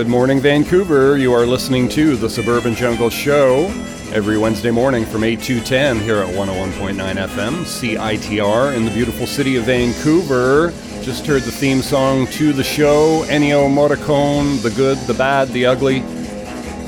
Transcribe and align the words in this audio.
Good 0.00 0.08
morning, 0.08 0.40
Vancouver. 0.40 1.18
You 1.18 1.34
are 1.34 1.44
listening 1.44 1.86
to 1.90 2.16
the 2.16 2.30
Suburban 2.30 2.74
Jungle 2.74 3.10
Show 3.10 3.66
every 4.14 4.38
Wednesday 4.38 4.70
morning 4.70 5.04
from 5.04 5.22
8 5.22 5.42
to 5.42 5.60
10 5.60 6.00
here 6.00 6.16
at 6.16 6.34
101.9 6.34 6.96
FM, 6.96 7.64
CITR, 7.64 8.74
in 8.74 8.86
the 8.86 8.90
beautiful 8.92 9.26
city 9.26 9.56
of 9.56 9.64
Vancouver. 9.64 10.72
Just 11.02 11.26
heard 11.26 11.42
the 11.42 11.52
theme 11.52 11.82
song 11.82 12.26
to 12.28 12.54
the 12.54 12.64
show 12.64 13.24
Ennio 13.26 13.68
Morricone, 13.68 14.62
The 14.62 14.70
Good, 14.70 14.96
The 15.00 15.12
Bad, 15.12 15.48
The 15.48 15.66
Ugly. 15.66 15.96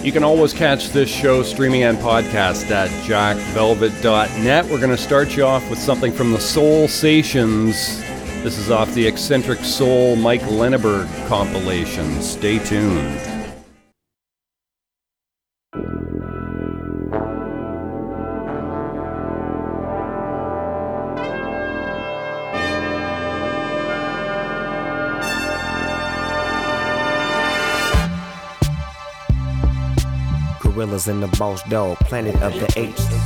You 0.02 0.10
can 0.10 0.24
always 0.24 0.54
catch 0.54 0.88
this 0.88 1.10
show 1.10 1.42
streaming 1.42 1.82
and 1.82 1.98
podcast 1.98 2.70
at 2.70 2.88
jackvelvet.net. 3.04 4.64
We're 4.64 4.80
going 4.80 4.88
to 4.88 4.96
start 4.96 5.36
you 5.36 5.44
off 5.44 5.68
with 5.68 5.78
something 5.78 6.12
from 6.12 6.32
the 6.32 6.40
Soul 6.40 6.88
Sations. 6.88 8.01
This 8.42 8.58
is 8.58 8.72
off 8.72 8.92
the 8.92 9.06
Eccentric 9.06 9.60
Soul 9.60 10.16
Mike 10.16 10.44
Lenaburg 10.50 11.08
compilation. 11.28 12.20
Stay 12.20 12.58
tuned. 12.58 13.20
Gorillaz 30.58 31.06
in 31.06 31.20
the 31.20 31.28
boss 31.38 31.62
dog, 31.68 31.96
planet 31.98 32.34
of 32.42 32.52
the 32.54 32.72
apes. 32.76 33.21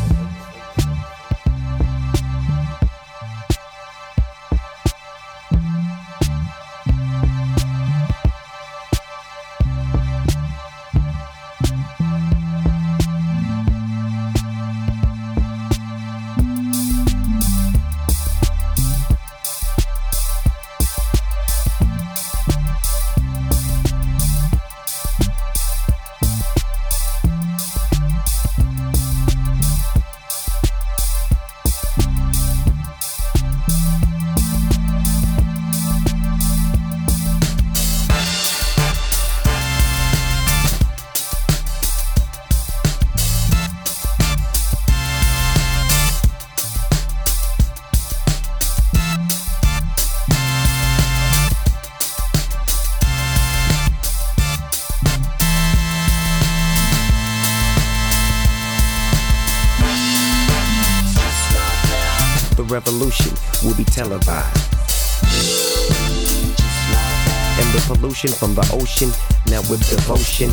From 68.16 68.54
the 68.54 68.66
ocean, 68.72 69.10
now 69.50 69.60
with 69.70 69.88
devotion. 69.90 70.50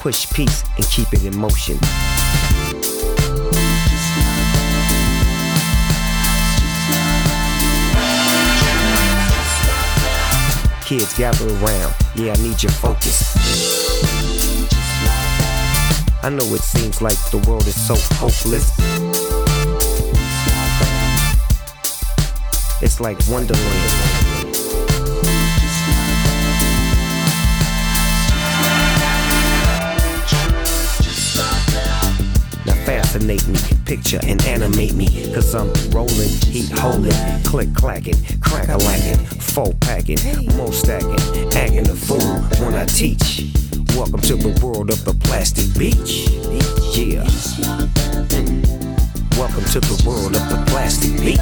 Push 0.00 0.28
peace 0.32 0.64
and 0.76 0.84
keep 0.90 1.06
it 1.14 1.24
in 1.24 1.38
motion. 1.38 1.78
Kids 10.84 11.16
gather 11.16 11.48
around, 11.64 11.94
yeah, 12.16 12.32
I 12.32 12.42
need 12.42 12.60
your 12.60 12.72
focus. 12.72 13.36
I 16.22 16.30
know 16.30 16.44
it 16.52 16.62
seems 16.62 17.00
like 17.00 17.16
the 17.30 17.38
world 17.48 17.66
is 17.68 17.80
so 17.80 17.94
hopeless. 18.16 18.74
It's 22.82 23.00
like 23.00 23.18
Wonderland. 23.28 24.07
Fascinate 33.08 33.48
me, 33.48 33.58
picture 33.86 34.20
and 34.24 34.42
animate 34.44 34.94
me. 34.94 35.06
Cause 35.32 35.54
I'm 35.54 35.72
rolling, 35.90 36.28
heat 36.28 36.70
holding, 36.70 37.12
click 37.42 37.74
clacking, 37.74 38.16
crack 38.40 38.68
a 38.68 38.76
lacking, 38.76 39.24
full 39.24 39.72
packing, 39.80 40.18
more 40.56 40.72
stacking, 40.72 41.18
acting 41.56 41.88
a 41.88 41.94
fool 41.94 42.42
when 42.60 42.74
I 42.74 42.84
teach. 42.84 43.50
Welcome 43.96 44.20
to 44.22 44.36
the 44.36 44.60
world 44.62 44.90
of 44.90 45.02
the 45.06 45.14
plastic 45.24 45.72
beach. 45.78 46.28
Yeah. 46.94 47.24
Hmm. 48.28 48.60
Welcome 49.38 49.64
to 49.72 49.80
the 49.80 50.02
world 50.06 50.36
of 50.36 50.44
the 50.50 50.62
plastic 50.68 51.12
beach. 51.18 51.38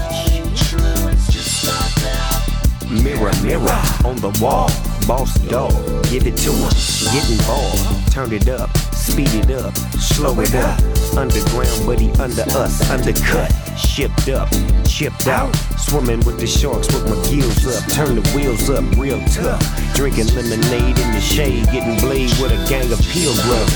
Mirror, 3.03 3.33
mirror 3.43 3.83
on 4.05 4.17
the 4.17 4.31
wall. 4.41 4.71
Boss 5.09 5.35
dog, 5.49 5.73
give 6.05 6.27
it 6.27 6.37
to 6.37 6.53
him. 6.53 6.71
Get 7.13 7.29
involved. 7.29 8.13
Turn 8.13 8.33
it 8.33 8.49
up, 8.49 8.77
speed 8.95 9.35
it 9.35 9.51
up, 9.51 9.77
slow 9.99 10.39
it 10.41 10.55
up. 10.55 10.96
Underground, 11.15 11.87
but 11.87 12.01
he 12.01 12.11
under 12.21 12.43
us, 12.57 12.91
undercut. 12.91 13.51
Shipped 13.77 14.29
up, 14.29 14.49
chipped 14.87 15.27
out. 15.27 15.55
Swimming 15.79 16.21
with 16.21 16.39
the 16.39 16.47
sharks 16.47 16.93
with 16.93 17.05
my 17.05 17.17
gills 17.31 17.67
up. 17.67 17.91
Turn 17.93 18.17
the 18.17 18.33
wheels 18.35 18.69
up, 18.71 18.85
real 18.97 19.21
tough. 19.27 19.63
Drinking 19.95 20.35
lemonade 20.35 20.99
in 20.99 21.13
the 21.13 21.21
shade, 21.21 21.67
getting 21.67 21.99
blade 22.01 22.31
with 22.41 22.53
a 22.53 22.69
gang 22.69 22.91
of 22.93 23.01
pilgrims. 23.01 23.73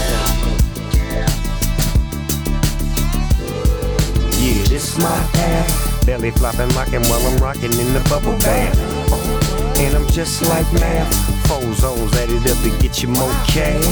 Yeah, 4.40 4.64
this 4.68 4.98
my 4.98 5.18
path. 5.32 6.06
Belly 6.06 6.30
flopping, 6.30 6.68
rocking 6.70 7.02
while 7.02 7.26
I'm 7.26 7.38
rocking 7.38 7.72
in 7.72 7.92
the 7.92 8.06
bubble 8.08 8.38
bath. 8.38 9.50
And 9.80 9.94
I'm 9.96 10.06
just 10.08 10.42
like 10.42 10.70
math. 10.74 11.08
Four 11.48 11.72
zones 11.72 12.14
added 12.16 12.46
up 12.46 12.58
to 12.62 12.70
get 12.82 13.02
you 13.02 13.08
more 13.08 13.32
cash. 13.48 13.82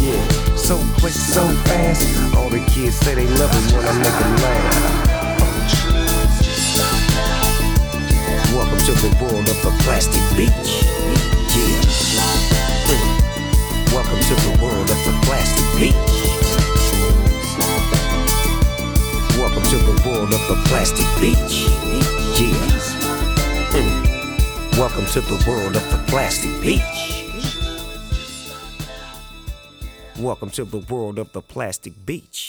Yeah, 0.00 0.28
so 0.54 0.78
quick, 1.00 1.12
so 1.12 1.42
fast. 1.66 2.06
All 2.36 2.48
the 2.48 2.64
kids 2.70 2.94
say 2.96 3.14
they 3.16 3.26
love 3.26 3.50
it 3.50 3.74
when 3.74 3.84
I 3.84 3.92
make 3.98 4.16
them 4.22 4.36
laugh. 4.46 5.06
Welcome 8.54 8.78
to 8.86 8.92
the 8.92 9.10
world 9.20 9.48
of 9.48 9.58
the 9.62 9.72
plastic 9.82 10.22
beach. 10.36 10.86
Yeah. 11.58 11.96
Welcome 13.92 14.20
to 14.30 14.34
the 14.46 14.58
world 14.62 14.88
of 14.88 14.98
the 15.04 15.14
plastic 15.26 15.66
beach. 15.74 16.16
Welcome 19.36 19.64
to 19.64 19.76
the 19.76 19.94
world 20.06 20.32
of 20.32 20.42
the 20.48 20.56
plastic 20.68 21.06
beach. 21.20 22.15
Welcome 24.76 25.06
to 25.06 25.22
the 25.22 25.42
world 25.48 25.74
of 25.74 25.90
the 25.90 25.96
plastic 26.06 26.50
beach. 26.60 27.24
Welcome 30.18 30.50
to 30.50 30.66
the 30.66 30.80
world 30.92 31.18
of 31.18 31.32
the 31.32 31.40
plastic 31.40 32.04
beach. 32.04 32.45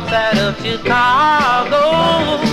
outside 0.00 0.38
of 0.38 0.56
Chicago. 0.60 2.49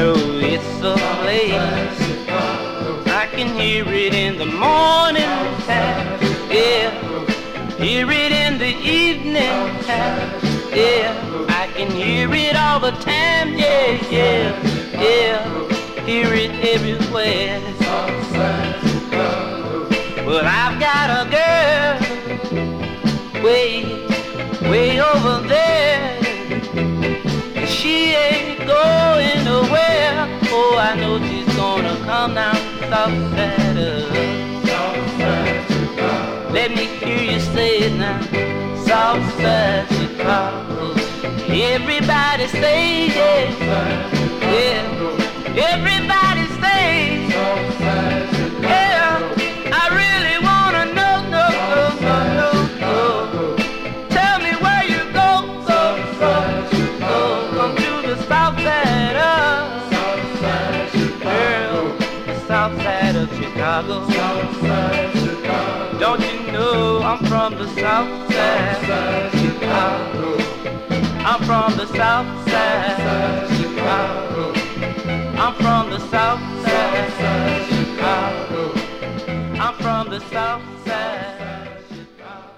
know 0.00 0.14
it's 0.16 0.72
the 0.80 0.94
place. 1.20 1.98
I 3.22 3.26
can 3.30 3.48
hear 3.60 3.84
it 3.86 4.14
in 4.14 4.38
the 4.38 4.46
morning 4.46 5.36
time, 5.68 6.06
yeah. 6.50 6.88
Hear 7.76 8.10
it 8.10 8.32
in 8.32 8.56
the 8.56 8.74
evening 9.00 9.60
time, 9.84 10.30
yeah. 10.72 11.12
I 11.48 11.66
can 11.76 11.90
hear 11.90 12.32
it 12.32 12.56
all 12.56 12.80
the 12.80 12.92
time, 12.92 13.48
yeah, 13.58 13.90
yeah, 14.10 14.46
yeah. 15.08 16.04
Hear 16.06 16.32
it 16.32 16.52
everywhere. 16.74 17.69
come 32.20 32.34
now, 32.34 32.52
talk 32.90 33.12
better. 33.34 34.00
Let 36.52 36.70
me 36.76 36.84
hear 37.00 37.32
you 37.32 37.40
say 37.40 37.78
it 37.86 37.94
now. 37.96 38.20
Soft 38.84 39.24
such 39.40 39.90
Everybody 41.48 42.46
say 42.48 43.06
it. 43.06 43.58
Yeah. 44.54 44.92
Everybody. 45.72 46.39
Chicago. 63.80 64.06
Chicago. 65.14 65.98
Don't 65.98 66.20
you 66.20 66.52
know 66.52 67.00
I'm 67.02 67.24
from 67.24 67.54
the 67.56 67.66
south 67.68 68.32
side, 68.32 69.34
I'm 71.24 71.42
from 71.44 71.76
the 71.78 71.86
south 71.86 72.50
side 72.50 73.48
Chicago. 73.56 74.52
I'm 75.38 75.54
from 75.54 75.90
the 75.90 75.98
south 76.10 76.40
side, 76.62 77.10
Chicago. 77.68 78.72
I'm 79.58 79.74
from 79.76 80.10
the 80.10 80.20
south 80.28 80.60
side, 80.60 80.60
Chicago. 80.60 80.60
I'm 80.60 80.60
from 80.60 80.60
the 80.60 80.60
south 80.60 80.62
side. 80.86 81.78
Chicago. 82.18 82.50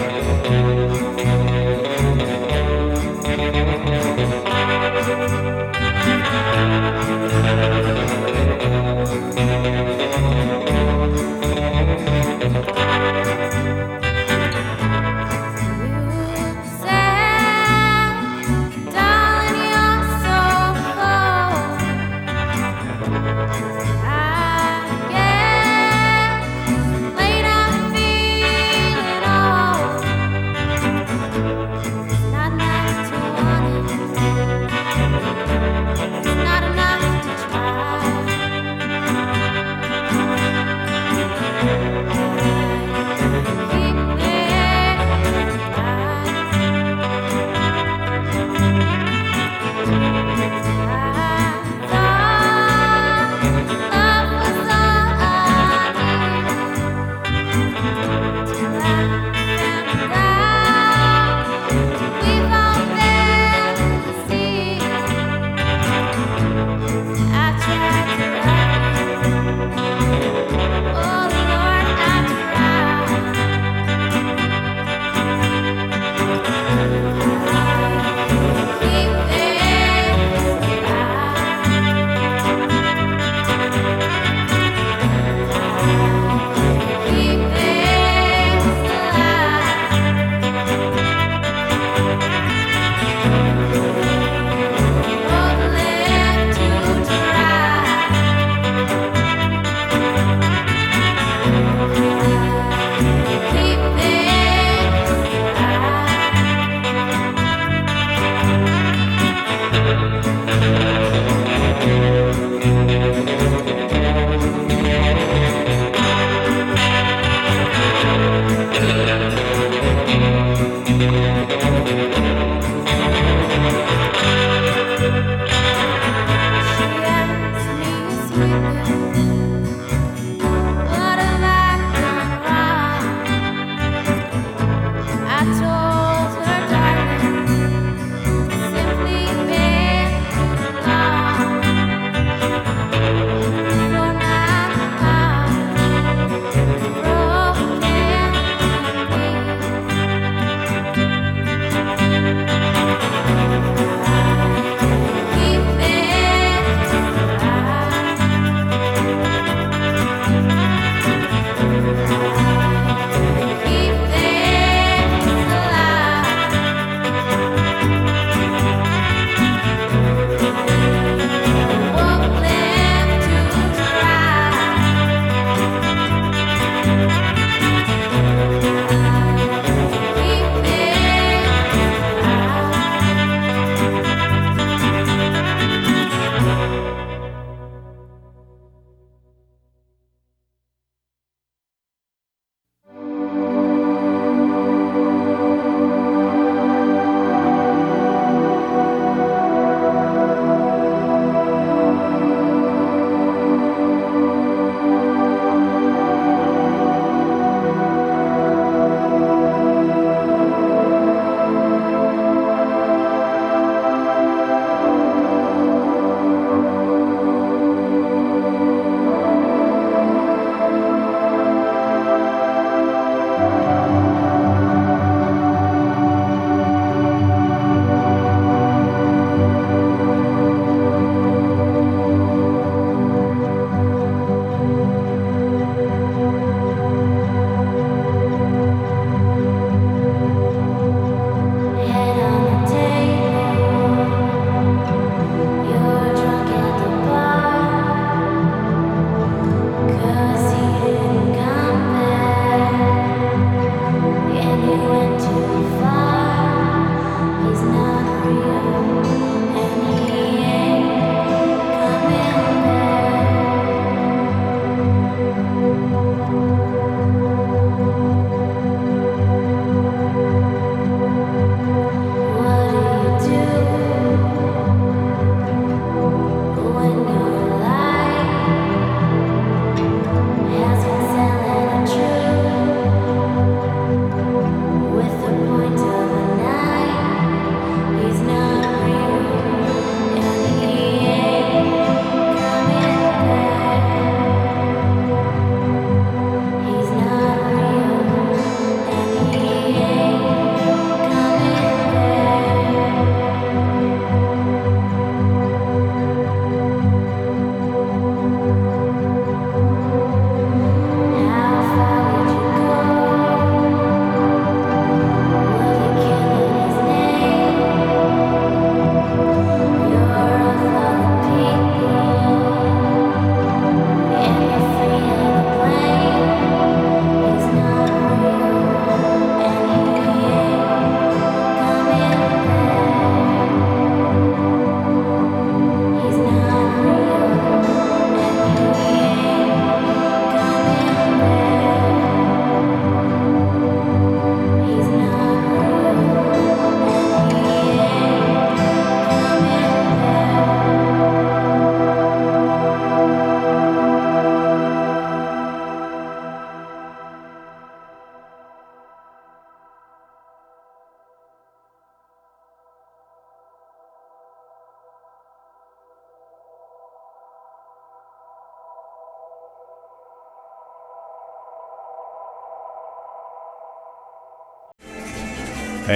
I'm 0.00 0.07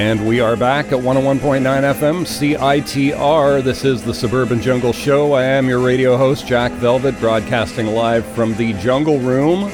And 0.02 0.26
we 0.26 0.40
are 0.40 0.56
back 0.56 0.86
at 0.86 0.98
101.9 0.98 1.62
FM 1.62 2.26
CITR. 2.26 3.62
This 3.62 3.84
is 3.84 4.02
the 4.02 4.12
Suburban 4.12 4.60
Jungle 4.60 4.92
Show. 4.92 5.34
I 5.34 5.44
am 5.44 5.68
your 5.68 5.78
radio 5.78 6.16
host, 6.16 6.44
Jack 6.44 6.72
Velvet, 6.72 7.16
broadcasting 7.20 7.86
live 7.86 8.26
from 8.34 8.52
the 8.56 8.72
Jungle 8.72 9.20
Room. 9.20 9.70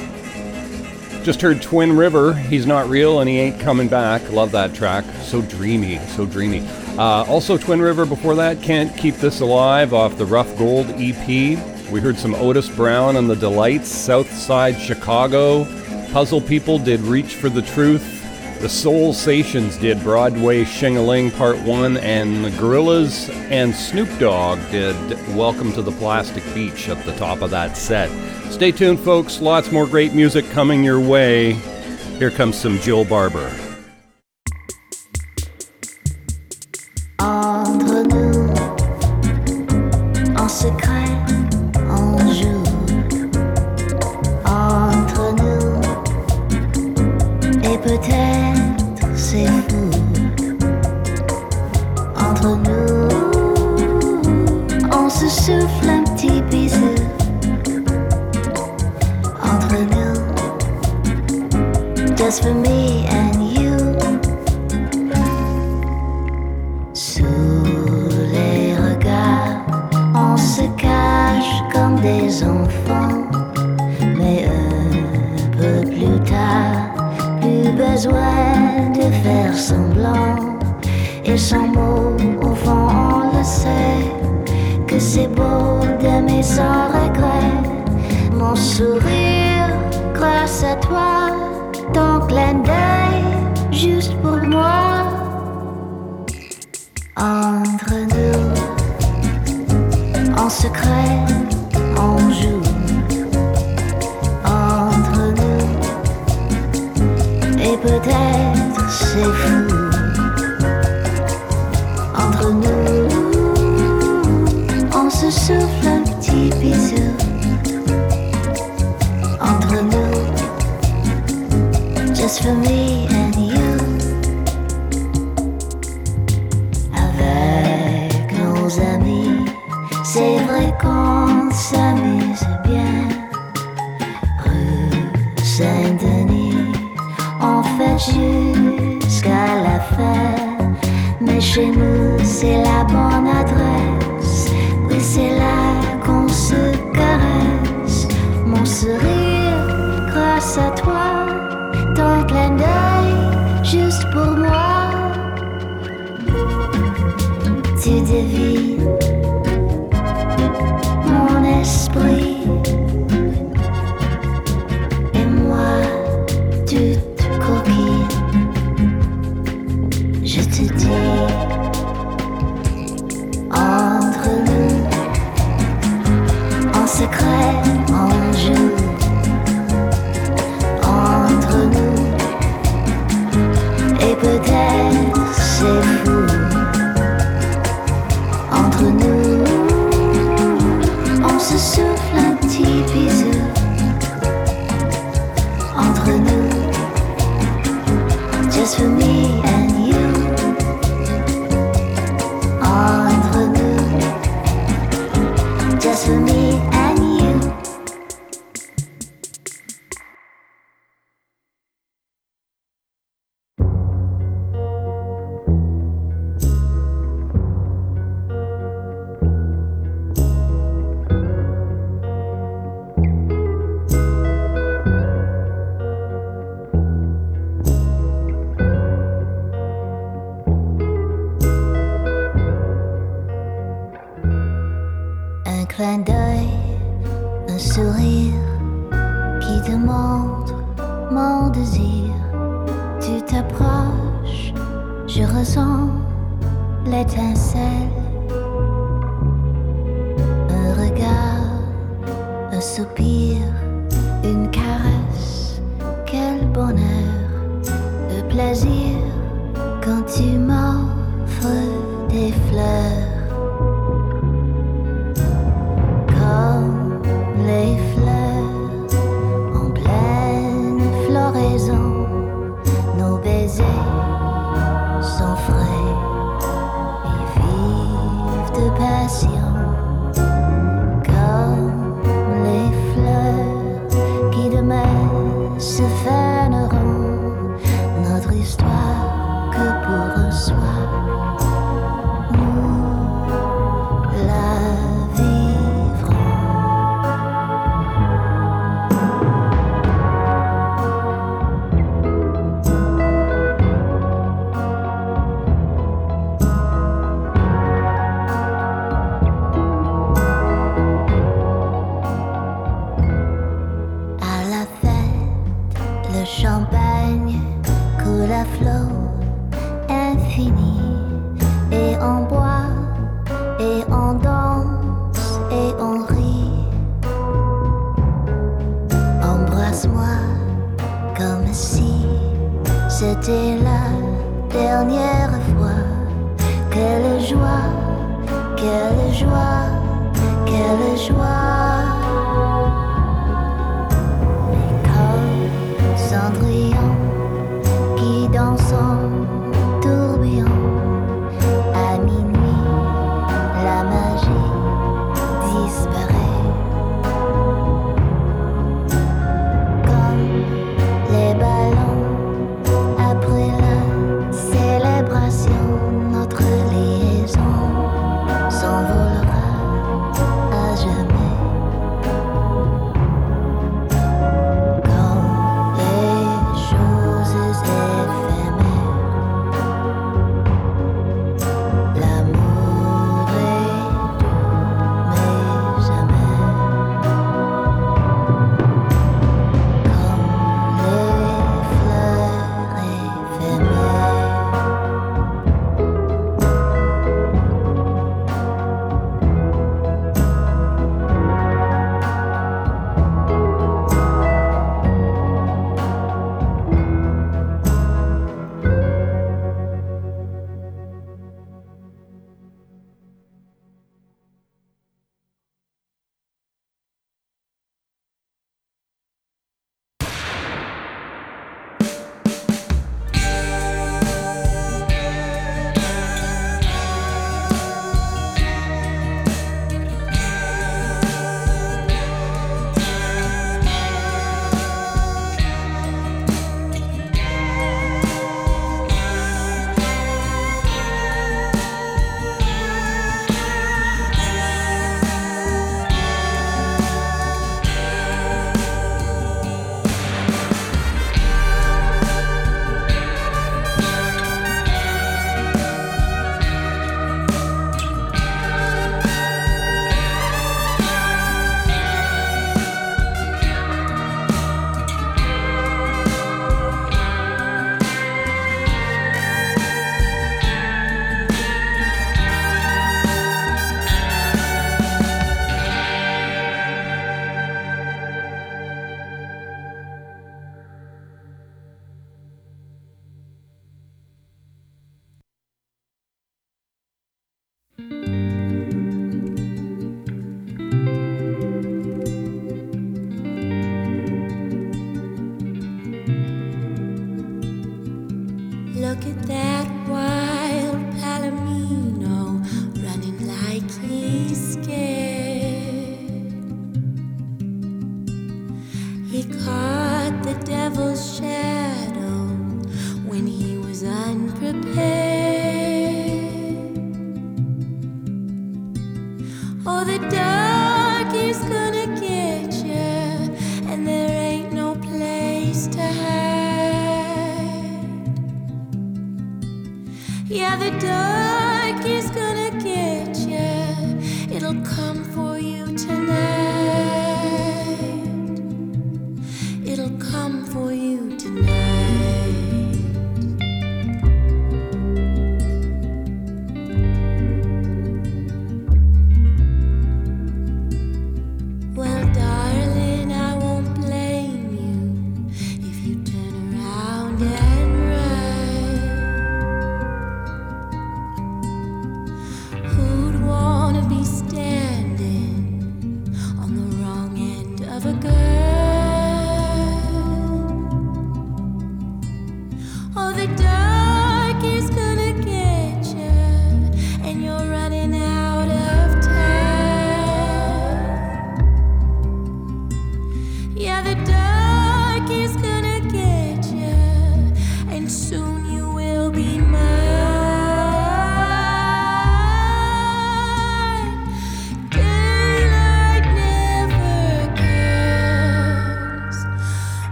Just 1.23 1.41
heard 1.41 1.63
Twin 1.63 1.97
River. 1.97 2.35
He's 2.35 2.67
not 2.67 2.87
real 2.87 3.21
and 3.21 3.27
he 3.27 3.39
ain't 3.39 3.59
coming 3.59 3.87
back. 3.87 4.21
Love 4.29 4.51
that 4.51 4.75
track. 4.75 5.03
So 5.23 5.41
dreamy, 5.41 5.97
so 6.09 6.27
dreamy. 6.27 6.59
Uh, 6.95 7.25
also, 7.27 7.57
Twin 7.57 7.81
River 7.81 8.05
before 8.05 8.35
that, 8.35 8.61
Can't 8.61 8.95
Keep 8.95 9.15
This 9.15 9.39
Alive 9.39 9.95
off 9.95 10.15
the 10.19 10.27
Rough 10.27 10.55
Gold 10.59 10.85
EP. 10.91 11.27
We 11.91 11.99
heard 11.99 12.19
some 12.19 12.35
Otis 12.35 12.69
Brown 12.69 13.15
and 13.15 13.27
the 13.27 13.35
Delights, 13.35 13.89
Southside 13.89 14.79
Chicago. 14.79 15.65
Puzzle 16.13 16.41
People 16.41 16.77
did 16.77 16.99
Reach 16.99 17.33
for 17.33 17.49
the 17.49 17.63
Truth. 17.63 18.18
The 18.59 18.67
Soul 18.67 19.13
Sations 19.13 19.79
did 19.79 20.03
Broadway 20.03 20.65
Shingaling 20.65 21.33
Part 21.37 21.59
1, 21.59 21.95
and 21.95 22.43
the 22.43 22.49
Gorillaz 22.49 23.29
and 23.49 23.73
Snoop 23.73 24.09
Dogg 24.19 24.59
did 24.69 24.95
Welcome 25.33 25.71
to 25.73 25.81
the 25.81 25.93
Plastic 25.93 26.43
Beach 26.53 26.89
at 26.89 27.01
the 27.05 27.15
top 27.15 27.41
of 27.41 27.51
that 27.51 27.77
set. 27.77 28.09
Stay 28.51 28.73
tuned, 28.73 28.99
folks. 28.99 29.39
Lots 29.39 29.71
more 29.71 29.87
great 29.87 30.13
music 30.13 30.43
coming 30.49 30.83
your 30.83 30.99
way. 30.99 31.53
Here 32.17 32.31
comes 32.31 32.57
some 32.57 32.79
Jill 32.79 33.05
Barber. 33.05 33.68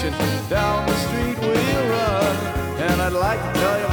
station. 0.00 0.48
Down 0.48 0.86
the 0.86 0.94
street 0.94 1.38
we'll 1.40 1.88
run. 1.90 2.36
And 2.78 3.02
I'd 3.02 3.12
like 3.12 3.40
to 3.40 3.60
tell 3.60 3.80
you 3.80 3.89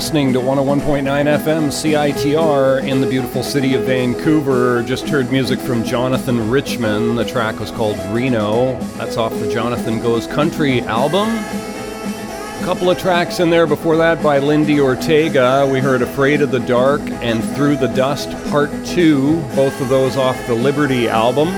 listening 0.00 0.32
to 0.32 0.38
101.9 0.38 1.02
FM 1.04 1.68
CITR 1.68 2.88
in 2.88 3.02
the 3.02 3.06
beautiful 3.06 3.42
city 3.42 3.74
of 3.74 3.84
Vancouver. 3.84 4.82
Just 4.82 5.06
heard 5.06 5.30
music 5.30 5.58
from 5.58 5.84
Jonathan 5.84 6.48
Richman. 6.48 7.16
The 7.16 7.24
track 7.26 7.60
was 7.60 7.70
called 7.70 7.98
Reno. 8.08 8.80
That's 8.96 9.18
off 9.18 9.30
the 9.34 9.52
Jonathan 9.52 10.00
Goes 10.00 10.26
Country 10.26 10.80
album. 10.80 11.28
A 11.28 12.62
couple 12.64 12.88
of 12.88 12.98
tracks 12.98 13.40
in 13.40 13.50
there 13.50 13.66
before 13.66 13.98
that 13.98 14.22
by 14.22 14.38
Lindi 14.38 14.80
Ortega. 14.80 15.68
We 15.70 15.80
heard 15.80 16.00
Afraid 16.00 16.40
of 16.40 16.50
the 16.50 16.60
Dark 16.60 17.02
and 17.02 17.44
Through 17.54 17.76
the 17.76 17.88
Dust 17.88 18.30
Part 18.48 18.70
2, 18.86 19.36
both 19.54 19.78
of 19.82 19.90
those 19.90 20.16
off 20.16 20.46
the 20.46 20.54
Liberty 20.54 21.10
album. 21.10 21.48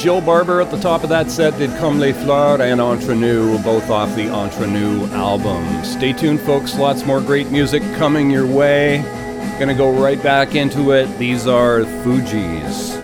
Joe 0.00 0.22
Barber 0.22 0.62
at 0.62 0.70
the 0.70 0.80
top 0.80 1.02
of 1.02 1.10
that 1.10 1.30
set 1.30 1.58
did 1.58 1.68
Comme 1.78 1.98
les 1.98 2.14
Fleurs 2.14 2.62
and 2.62 2.80
Entre 2.80 3.14
Nous, 3.14 3.58
both 3.58 3.90
off 3.90 4.16
the 4.16 4.30
Entre 4.30 4.66
Nous 4.66 5.04
album. 5.08 5.84
Stay 5.84 6.14
tuned, 6.14 6.40
folks. 6.40 6.74
Lots 6.78 7.04
more 7.04 7.20
great 7.20 7.50
music 7.50 7.82
coming 7.96 8.30
your 8.30 8.46
way. 8.46 9.02
Gonna 9.58 9.74
go 9.74 9.92
right 9.92 10.20
back 10.22 10.54
into 10.54 10.92
it. 10.92 11.04
These 11.18 11.46
are 11.46 11.80
Fugees. 12.02 12.96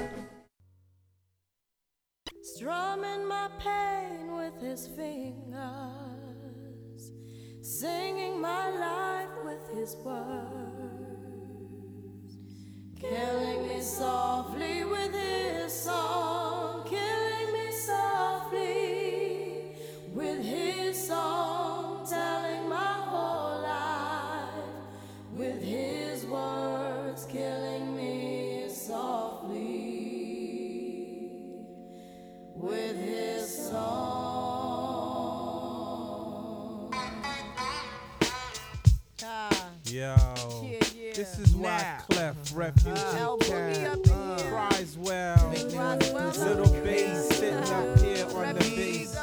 killing 12.99 13.69
me 13.69 13.81
softly 13.83 14.85
with 14.87 15.13
his 15.13 15.73
song. 15.73 16.46
with 32.77 32.97
his 32.97 33.69
song. 33.69 34.93
Yo, 39.85 40.15
yeah, 40.65 40.79
yeah. 40.95 41.13
this 41.15 41.39
is 41.39 41.55
why 41.55 41.79
nah. 41.79 42.15
Clef 42.15 42.37
Refugee 42.55 42.91
uh, 42.91 43.37
Cat 43.39 44.11
uh, 44.11 44.43
cries 44.51 44.99
well. 44.99 45.49
Little 45.51 46.73
bass 46.83 47.29
sitting 47.29 47.55
up 47.55 47.99
here 48.01 48.27
on 48.35 48.55
the 48.55 48.61
bass. 48.61 49.17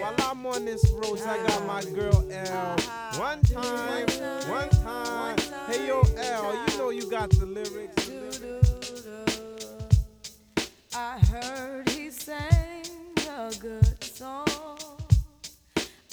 While 0.00 0.14
I'm 0.30 0.46
on 0.46 0.64
this 0.64 0.90
road, 0.92 1.20
I 1.26 1.46
got 1.46 1.66
my 1.66 1.84
girl 1.84 2.24
L. 2.30 2.76
One 3.18 3.42
time, 3.42 4.06
one 4.48 4.70
time. 4.70 5.38
Hey 5.66 5.88
yo, 5.88 6.02
L, 6.16 6.66
you 6.68 6.78
know 6.78 6.90
you 6.90 7.10
got 7.10 7.30
the 7.30 7.44
lyrics. 7.44 8.10
I 10.94 11.18
heard 11.18 11.88
he 11.90 12.10
said. 12.10 12.63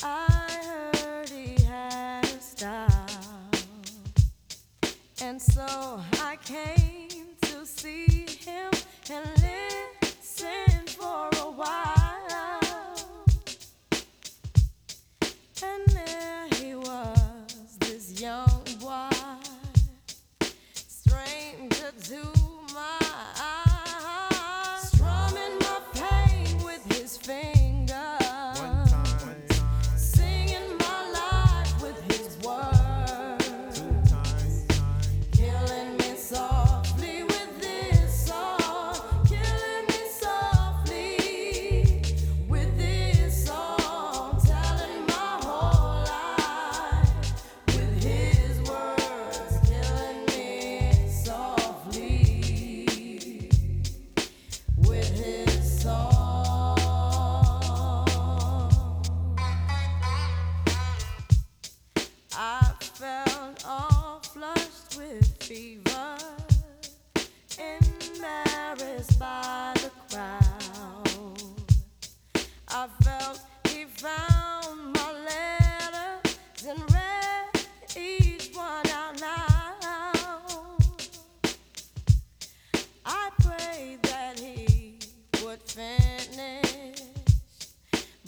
I 0.03 0.47
heard 0.95 1.29
he 1.29 1.63
had 1.63 2.23
a 2.23 2.41
style. 2.41 3.51
And 5.21 5.39
so 5.39 6.01
I 6.23 6.37
came 6.43 7.35
to 7.41 7.63
see 7.65 8.25
him 8.39 8.71
and 9.11 9.29
listen 9.43 10.87
for 10.87 11.29
a 11.41 11.51
while. 11.51 12.97
And 15.63 15.87
there 15.89 16.47
he 16.55 16.73
was, 16.73 17.77
this 17.79 18.19
young 18.19 18.63
boy, 18.79 19.09
stranger 20.73 21.91
to 22.05 22.40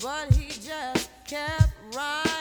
but 0.03 0.33
he 0.33 0.49
just 0.49 1.09
kept 1.25 1.71
right 1.95 2.32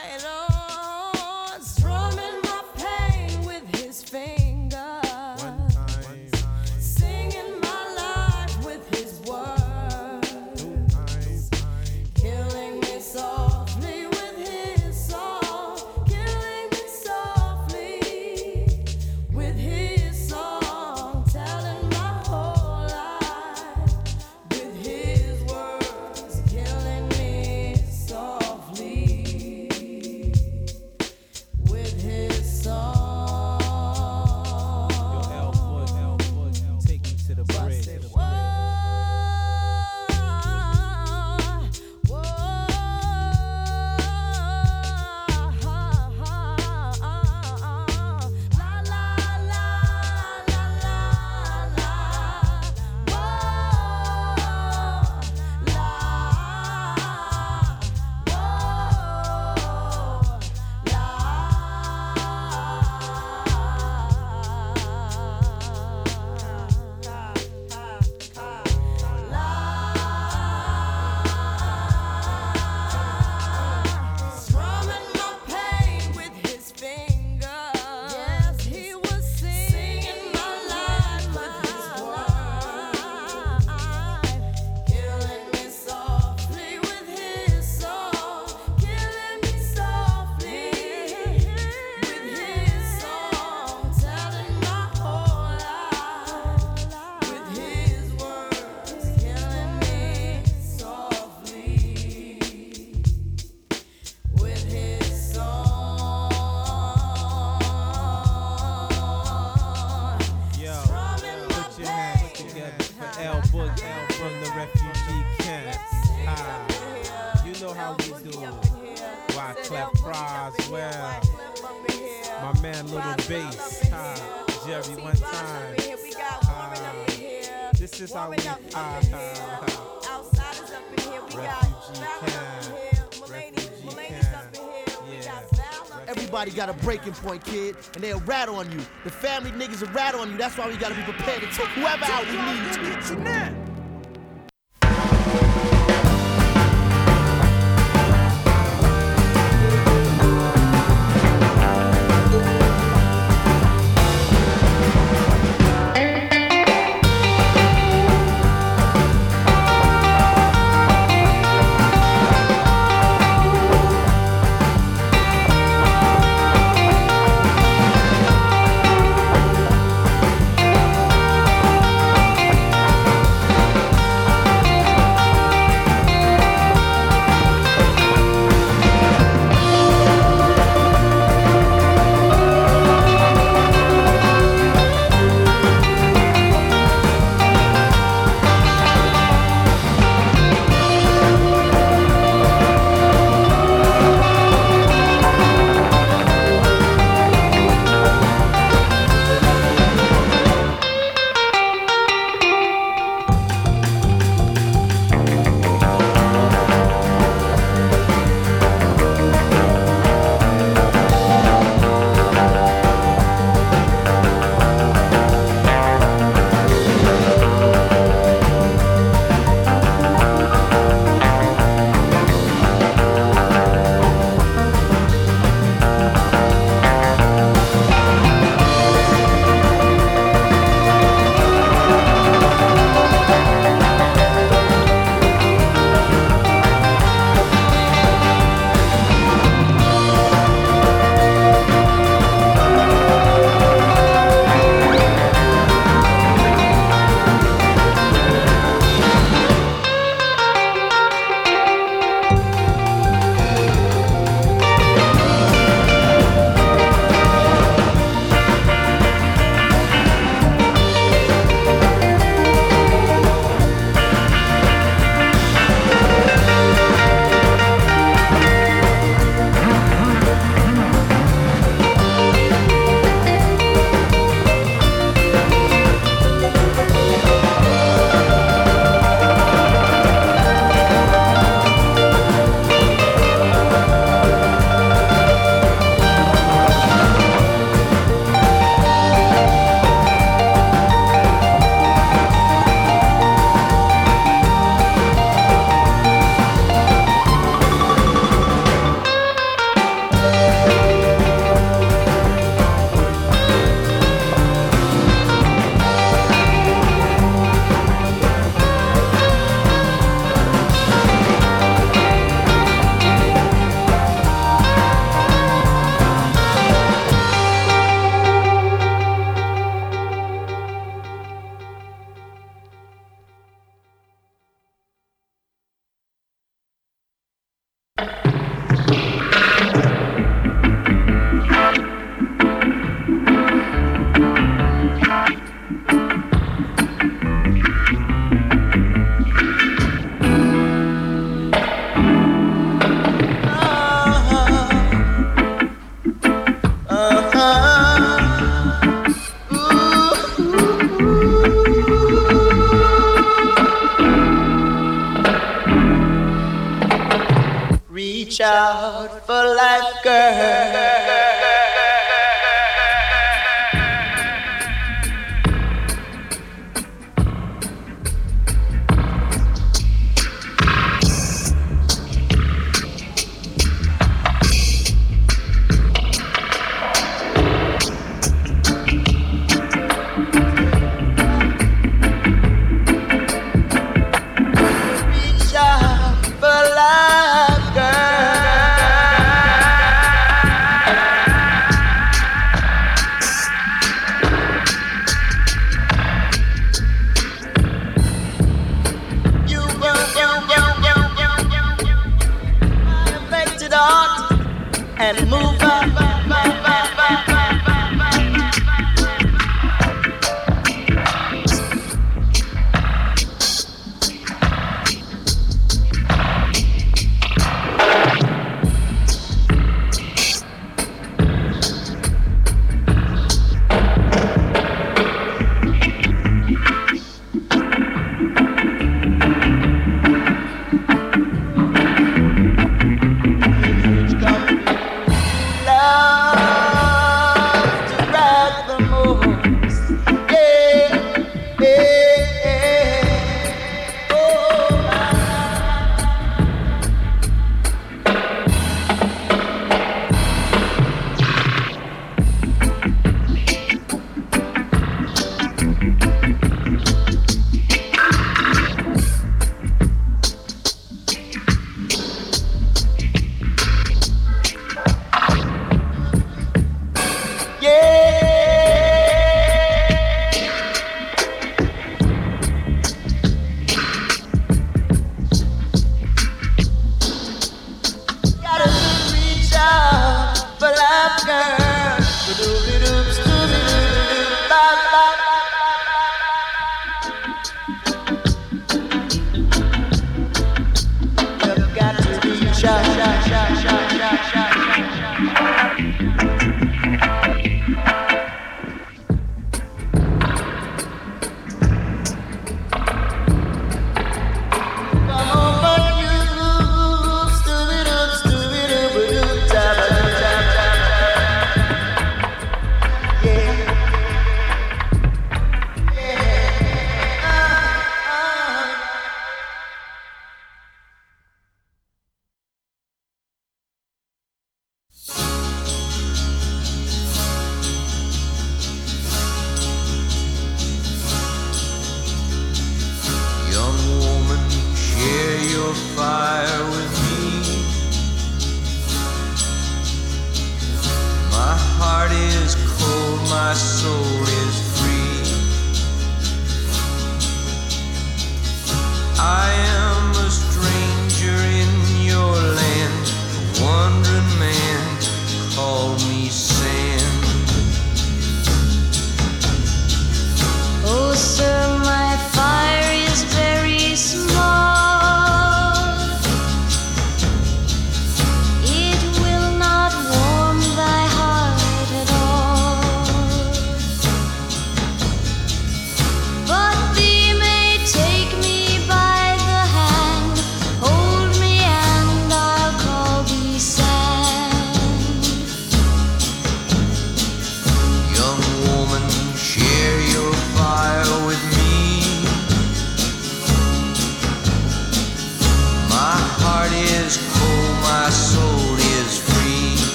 got 136.67 136.81
a 136.81 136.85
breaking 136.85 137.13
point, 137.15 137.45
kid, 137.45 137.75
and 137.95 138.05
they'll 138.05 138.21
rat 138.21 138.49
on 138.49 138.71
you. 138.71 138.79
The 139.03 139.11
family 139.11 139.51
niggas 139.51 139.81
will 139.81 139.93
rat 139.93 140.15
on 140.15 140.31
you. 140.31 140.39
That's 140.39 140.57
why 140.57 140.69
we 140.69 140.77
gotta 140.77 140.95
be 140.95 141.03
prepared 141.03 141.41
to 141.41 141.49
take 141.49 141.67
whoever 141.69 142.05
out 142.05 142.25
we 142.27 142.37
need 142.37 143.62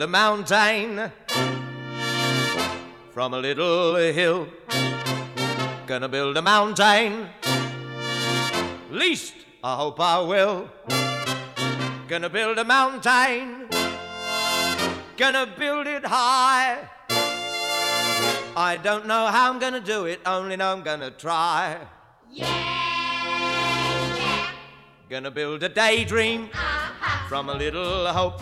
build 0.00 0.08
a 0.08 0.12
mountain 0.12 1.12
from 3.12 3.34
a 3.34 3.38
little 3.38 3.96
hill. 3.96 4.48
Gonna 5.86 6.08
build 6.08 6.38
a 6.38 6.42
mountain. 6.42 7.28
Least 8.90 9.34
I 9.62 9.76
hope 9.76 10.00
I 10.00 10.20
will. 10.20 10.70
Gonna 12.08 12.30
build 12.30 12.58
a 12.58 12.64
mountain. 12.64 13.68
Gonna 15.18 15.46
build 15.58 15.86
it 15.86 16.06
high. 16.06 16.78
I 18.56 18.78
don't 18.82 19.06
know 19.06 19.26
how 19.26 19.52
I'm 19.52 19.58
gonna 19.58 19.80
do 19.80 20.06
it, 20.06 20.20
only 20.24 20.56
know 20.56 20.72
I'm 20.72 20.82
gonna 20.82 21.10
try. 21.10 21.76
Yeah 22.30 22.80
gonna 25.10 25.28
build 25.28 25.60
a 25.64 25.68
daydream 25.68 26.48
uh-huh. 26.52 27.28
from 27.28 27.48
a 27.48 27.54
little 27.54 28.06
hope. 28.06 28.40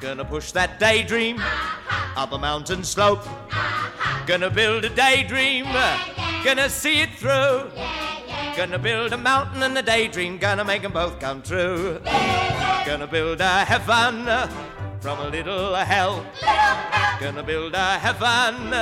Gonna 0.00 0.24
push 0.24 0.52
that 0.52 0.78
daydream 0.78 1.40
up 2.16 2.32
a 2.32 2.38
mountain 2.38 2.84
slope. 2.84 3.24
Gonna 4.26 4.50
build 4.50 4.84
a 4.84 4.90
daydream, 4.90 5.64
gonna 6.44 6.68
see 6.68 7.00
it 7.00 7.10
through. 7.14 7.70
Gonna 8.56 8.78
build 8.78 9.12
a 9.12 9.16
mountain 9.16 9.62
and 9.62 9.76
a 9.76 9.82
daydream, 9.82 10.38
gonna 10.38 10.64
make 10.64 10.82
them 10.82 10.92
both 10.92 11.18
come 11.18 11.42
true. 11.42 12.00
Gonna 12.84 13.06
build 13.06 13.40
a 13.40 13.64
heaven 13.64 14.26
from 15.00 15.20
a 15.20 15.28
little 15.28 15.74
hell. 15.74 16.24
Gonna 17.20 17.42
build 17.42 17.74
a 17.74 17.98
heaven, 17.98 18.72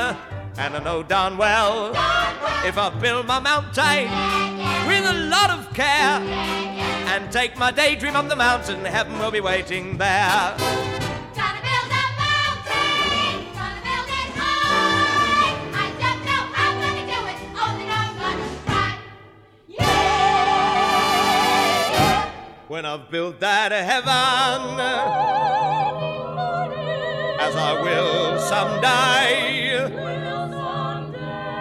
and 0.59 0.77
I 0.77 0.81
know 0.83 1.03
darn 1.03 1.37
well 1.37 1.91
if 2.65 2.77
I 2.77 2.91
build 3.01 3.27
my 3.27 3.39
mountain 3.39 4.09
with 4.89 5.05
a 5.07 5.29
lot 5.29 5.51
of 5.51 5.73
care 5.75 6.21
and 7.11 7.31
take 7.31 7.57
my 7.57 7.71
daydream 7.71 8.17
up 8.17 8.29
the 8.29 8.37
mountain, 8.37 8.85
heaven 8.85 9.19
will 9.19 9.31
be 9.31 9.41
waiting 9.41 9.97
there. 9.97 10.94
When 22.67 22.87
I've 22.87 23.11
built 23.11 23.41
that 23.41 23.73
heaven, 23.73 24.81
as 27.39 27.55
I 27.55 27.73
will 27.83 28.39
someday, 28.41 29.77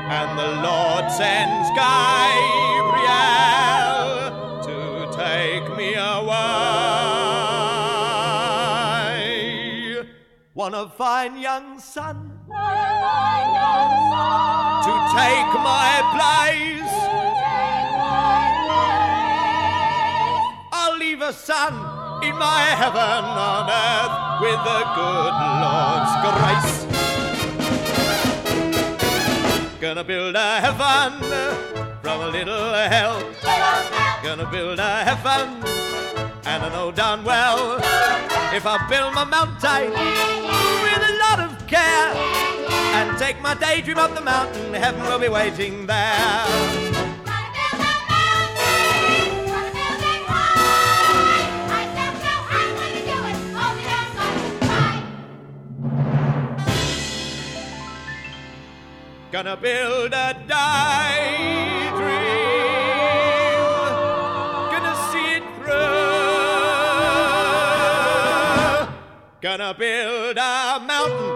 and 0.10 0.40
the 0.40 0.48
Lord 0.64 1.12
sends 1.12 1.70
Gabriel 1.76 2.24
to 4.64 5.12
take 5.14 5.76
me 5.76 5.96
away. 5.96 6.34
Wanna 10.54 10.88
fine 10.88 11.38
young 11.38 11.80
son 11.80 12.40
to 14.88 14.94
take 15.14 15.54
my 15.60 16.02
place. 16.16 16.83
Son 21.34 21.74
in 22.24 22.38
my 22.38 22.62
heaven 22.78 23.00
on 23.00 23.70
earth 23.70 24.16
with 24.42 24.60
the 24.70 24.82
good 24.98 25.34
Lord's 25.64 26.14
grace. 26.24 26.86
Gonna 29.82 30.04
build 30.04 30.36
a 30.36 30.62
heaven 30.62 31.12
from 32.02 32.22
a 32.22 32.28
little 32.28 32.74
hell. 32.74 33.20
Gonna 34.24 34.50
build 34.50 34.80
a 34.80 35.04
heaven, 35.04 35.64
and 36.46 36.64
I 36.64 36.70
know 36.70 36.92
darn 36.92 37.24
well 37.24 37.78
if 38.54 38.66
I 38.66 38.78
build 38.88 39.14
my 39.14 39.24
mountain 39.24 39.92
with 40.84 41.10
a 41.10 41.14
lot 41.20 41.40
of 41.40 41.68
care 41.68 42.14
and 42.96 43.18
take 43.18 43.42
my 43.42 43.56
daydream 43.56 43.98
up 43.98 44.14
the 44.16 44.22
mountain, 44.22 44.74
heaven 44.74 45.02
will 45.02 45.20
be 45.20 45.30
waiting 45.30 45.88
there. 45.88 46.93
Gonna 59.34 59.58
build 59.58 60.14
a 60.14 60.36
daydream. 60.48 61.98
Gonna 64.72 64.96
see 65.10 65.30
it 65.38 65.44
through. 65.58 65.74
Gonna 69.42 69.74
build 69.74 70.38
a 70.38 70.80
mountain 70.86 71.33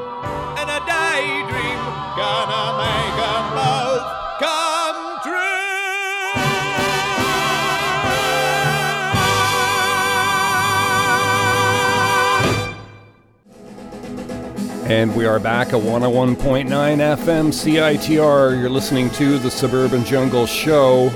And 14.88 15.14
we 15.18 15.26
are 15.26 15.38
back 15.38 15.74
at 15.74 15.82
101.9 15.82 16.38
FM 16.38 17.52
CITR. 17.52 18.58
You're 18.58 18.70
listening 18.70 19.10
to 19.12 19.38
the 19.38 19.52
Suburban 19.52 20.06
Jungle 20.06 20.46
Show. 20.46 21.10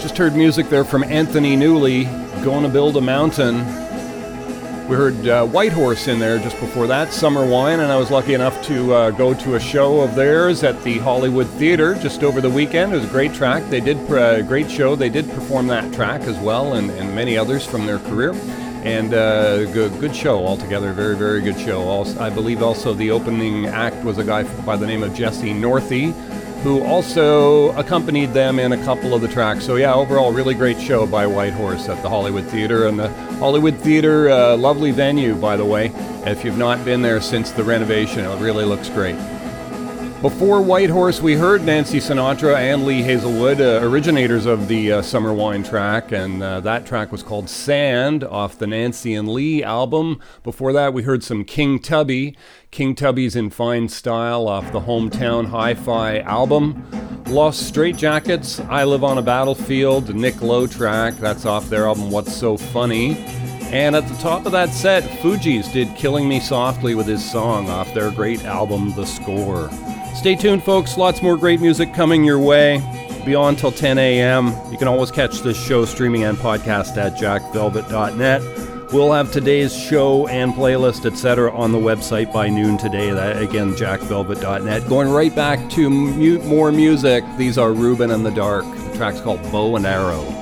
Just 0.00 0.16
heard 0.16 0.34
music 0.34 0.70
there 0.70 0.82
from 0.82 1.04
Anthony 1.04 1.54
Newley, 1.54 2.04
Gonna 2.42 2.70
Build 2.70 2.96
a 2.96 3.02
Mountain. 3.02 3.56
We 4.88 4.96
heard 4.96 5.28
uh, 5.28 5.44
Whitehorse 5.44 6.08
in 6.08 6.20
there 6.20 6.38
just 6.38 6.58
before 6.58 6.86
that, 6.86 7.12
Summer 7.12 7.44
Wine, 7.44 7.80
and 7.80 7.92
I 7.92 7.98
was 7.98 8.10
lucky 8.10 8.32
enough 8.32 8.64
to 8.64 8.94
uh, 8.94 9.10
go 9.10 9.34
to 9.34 9.56
a 9.56 9.60
show 9.60 10.00
of 10.00 10.14
theirs 10.14 10.62
at 10.64 10.82
the 10.82 10.96
Hollywood 11.00 11.48
Theater 11.48 11.94
just 11.96 12.22
over 12.22 12.40
the 12.40 12.48
weekend. 12.48 12.94
It 12.94 12.96
was 12.96 13.04
a 13.04 13.12
great 13.12 13.34
track. 13.34 13.62
They 13.68 13.80
did 13.80 13.98
a 14.10 14.38
uh, 14.38 14.40
great 14.40 14.70
show. 14.70 14.96
They 14.96 15.10
did 15.10 15.28
perform 15.32 15.66
that 15.66 15.92
track 15.92 16.22
as 16.22 16.38
well, 16.38 16.72
and, 16.72 16.90
and 16.92 17.14
many 17.14 17.36
others 17.36 17.66
from 17.66 17.84
their 17.84 17.98
career. 17.98 18.32
And 18.82 19.14
uh, 19.14 19.64
good, 19.72 19.98
good 20.00 20.14
show 20.14 20.44
altogether. 20.44 20.92
Very, 20.92 21.16
very 21.16 21.40
good 21.40 21.58
show. 21.58 21.82
Also, 21.82 22.18
I 22.18 22.30
believe 22.30 22.62
also 22.62 22.94
the 22.94 23.12
opening 23.12 23.66
act 23.66 24.04
was 24.04 24.18
a 24.18 24.24
guy 24.24 24.42
by 24.64 24.76
the 24.76 24.86
name 24.86 25.04
of 25.04 25.14
Jesse 25.14 25.52
Northey, 25.52 26.12
who 26.62 26.82
also 26.82 27.70
accompanied 27.72 28.32
them 28.32 28.58
in 28.58 28.72
a 28.72 28.84
couple 28.84 29.14
of 29.14 29.20
the 29.20 29.28
tracks. 29.28 29.64
So 29.64 29.76
yeah, 29.76 29.94
overall, 29.94 30.32
really 30.32 30.54
great 30.54 30.80
show 30.80 31.06
by 31.06 31.28
Whitehorse 31.28 31.88
at 31.88 32.02
the 32.02 32.08
Hollywood 32.08 32.44
Theater. 32.46 32.88
And 32.88 32.98
the 32.98 33.08
Hollywood 33.38 33.76
Theater, 33.76 34.30
uh, 34.30 34.56
lovely 34.56 34.90
venue, 34.90 35.36
by 35.36 35.56
the 35.56 35.64
way. 35.64 35.92
If 36.26 36.44
you've 36.44 36.58
not 36.58 36.84
been 36.84 37.02
there 37.02 37.20
since 37.20 37.52
the 37.52 37.62
renovation, 37.62 38.24
it 38.24 38.40
really 38.40 38.64
looks 38.64 38.88
great. 38.88 39.16
Before 40.22 40.62
Whitehorse, 40.62 41.20
we 41.20 41.34
heard 41.34 41.64
Nancy 41.64 41.98
Sinatra 41.98 42.54
and 42.54 42.86
Lee 42.86 43.02
Hazlewood, 43.02 43.60
uh, 43.60 43.80
originators 43.82 44.46
of 44.46 44.68
the 44.68 44.92
uh, 44.92 45.02
Summer 45.02 45.34
Wine 45.34 45.64
track, 45.64 46.12
and 46.12 46.40
uh, 46.40 46.60
that 46.60 46.86
track 46.86 47.10
was 47.10 47.24
called 47.24 47.50
Sand 47.50 48.22
off 48.22 48.56
the 48.56 48.68
Nancy 48.68 49.14
and 49.14 49.28
Lee 49.28 49.64
album. 49.64 50.20
Before 50.44 50.72
that, 50.74 50.94
we 50.94 51.02
heard 51.02 51.24
some 51.24 51.44
King 51.44 51.80
Tubby, 51.80 52.36
King 52.70 52.94
Tubby's 52.94 53.34
in 53.34 53.50
Fine 53.50 53.88
Style 53.88 54.46
off 54.46 54.70
the 54.70 54.82
Hometown 54.82 55.46
Hi 55.46 55.74
Fi 55.74 56.20
album. 56.20 56.86
Los 57.26 57.60
Straitjackets, 57.60 58.64
I 58.68 58.84
Live 58.84 59.02
on 59.02 59.18
a 59.18 59.22
Battlefield, 59.22 60.14
Nick 60.14 60.40
Lowe 60.40 60.68
track, 60.68 61.14
that's 61.14 61.44
off 61.44 61.68
their 61.68 61.88
album 61.88 62.12
What's 62.12 62.32
So 62.32 62.56
Funny. 62.56 63.16
And 63.72 63.96
at 63.96 64.06
the 64.06 64.14
top 64.18 64.46
of 64.46 64.52
that 64.52 64.68
set, 64.68 65.02
Fugees 65.02 65.72
did 65.72 65.96
Killing 65.96 66.28
Me 66.28 66.38
Softly 66.38 66.94
with 66.94 67.08
his 67.08 67.28
song 67.28 67.68
off 67.68 67.92
their 67.92 68.12
great 68.12 68.44
album, 68.44 68.94
The 68.94 69.04
Score. 69.04 69.68
Stay 70.14 70.34
tuned, 70.36 70.62
folks. 70.62 70.96
Lots 70.96 71.22
more 71.22 71.36
great 71.36 71.60
music 71.60 71.92
coming 71.94 72.24
your 72.24 72.38
way. 72.38 72.80
Be 73.24 73.34
on 73.34 73.56
till 73.56 73.72
10 73.72 73.98
a.m. 73.98 74.52
You 74.70 74.78
can 74.78 74.88
always 74.88 75.10
catch 75.10 75.40
this 75.40 75.56
show 75.62 75.84
streaming 75.84 76.24
and 76.24 76.36
podcast 76.36 76.96
at 76.96 77.14
jackvelvet.net. 77.14 78.92
We'll 78.92 79.12
have 79.12 79.32
today's 79.32 79.74
show 79.74 80.28
and 80.28 80.52
playlist, 80.52 81.06
etc., 81.06 81.50
on 81.56 81.72
the 81.72 81.78
website 81.78 82.32
by 82.32 82.48
noon 82.48 82.76
today. 82.76 83.10
That 83.10 83.40
again, 83.40 83.72
jackvelvet.net. 83.72 84.88
Going 84.88 85.08
right 85.08 85.34
back 85.34 85.70
to 85.70 85.88
more 85.88 86.70
music. 86.72 87.24
These 87.38 87.56
are 87.56 87.72
Ruben 87.72 88.10
and 88.10 88.26
the 88.26 88.30
Dark. 88.32 88.64
The 88.64 88.96
track's 88.96 89.20
called 89.20 89.40
Bow 89.50 89.76
and 89.76 89.86
Arrow. 89.86 90.41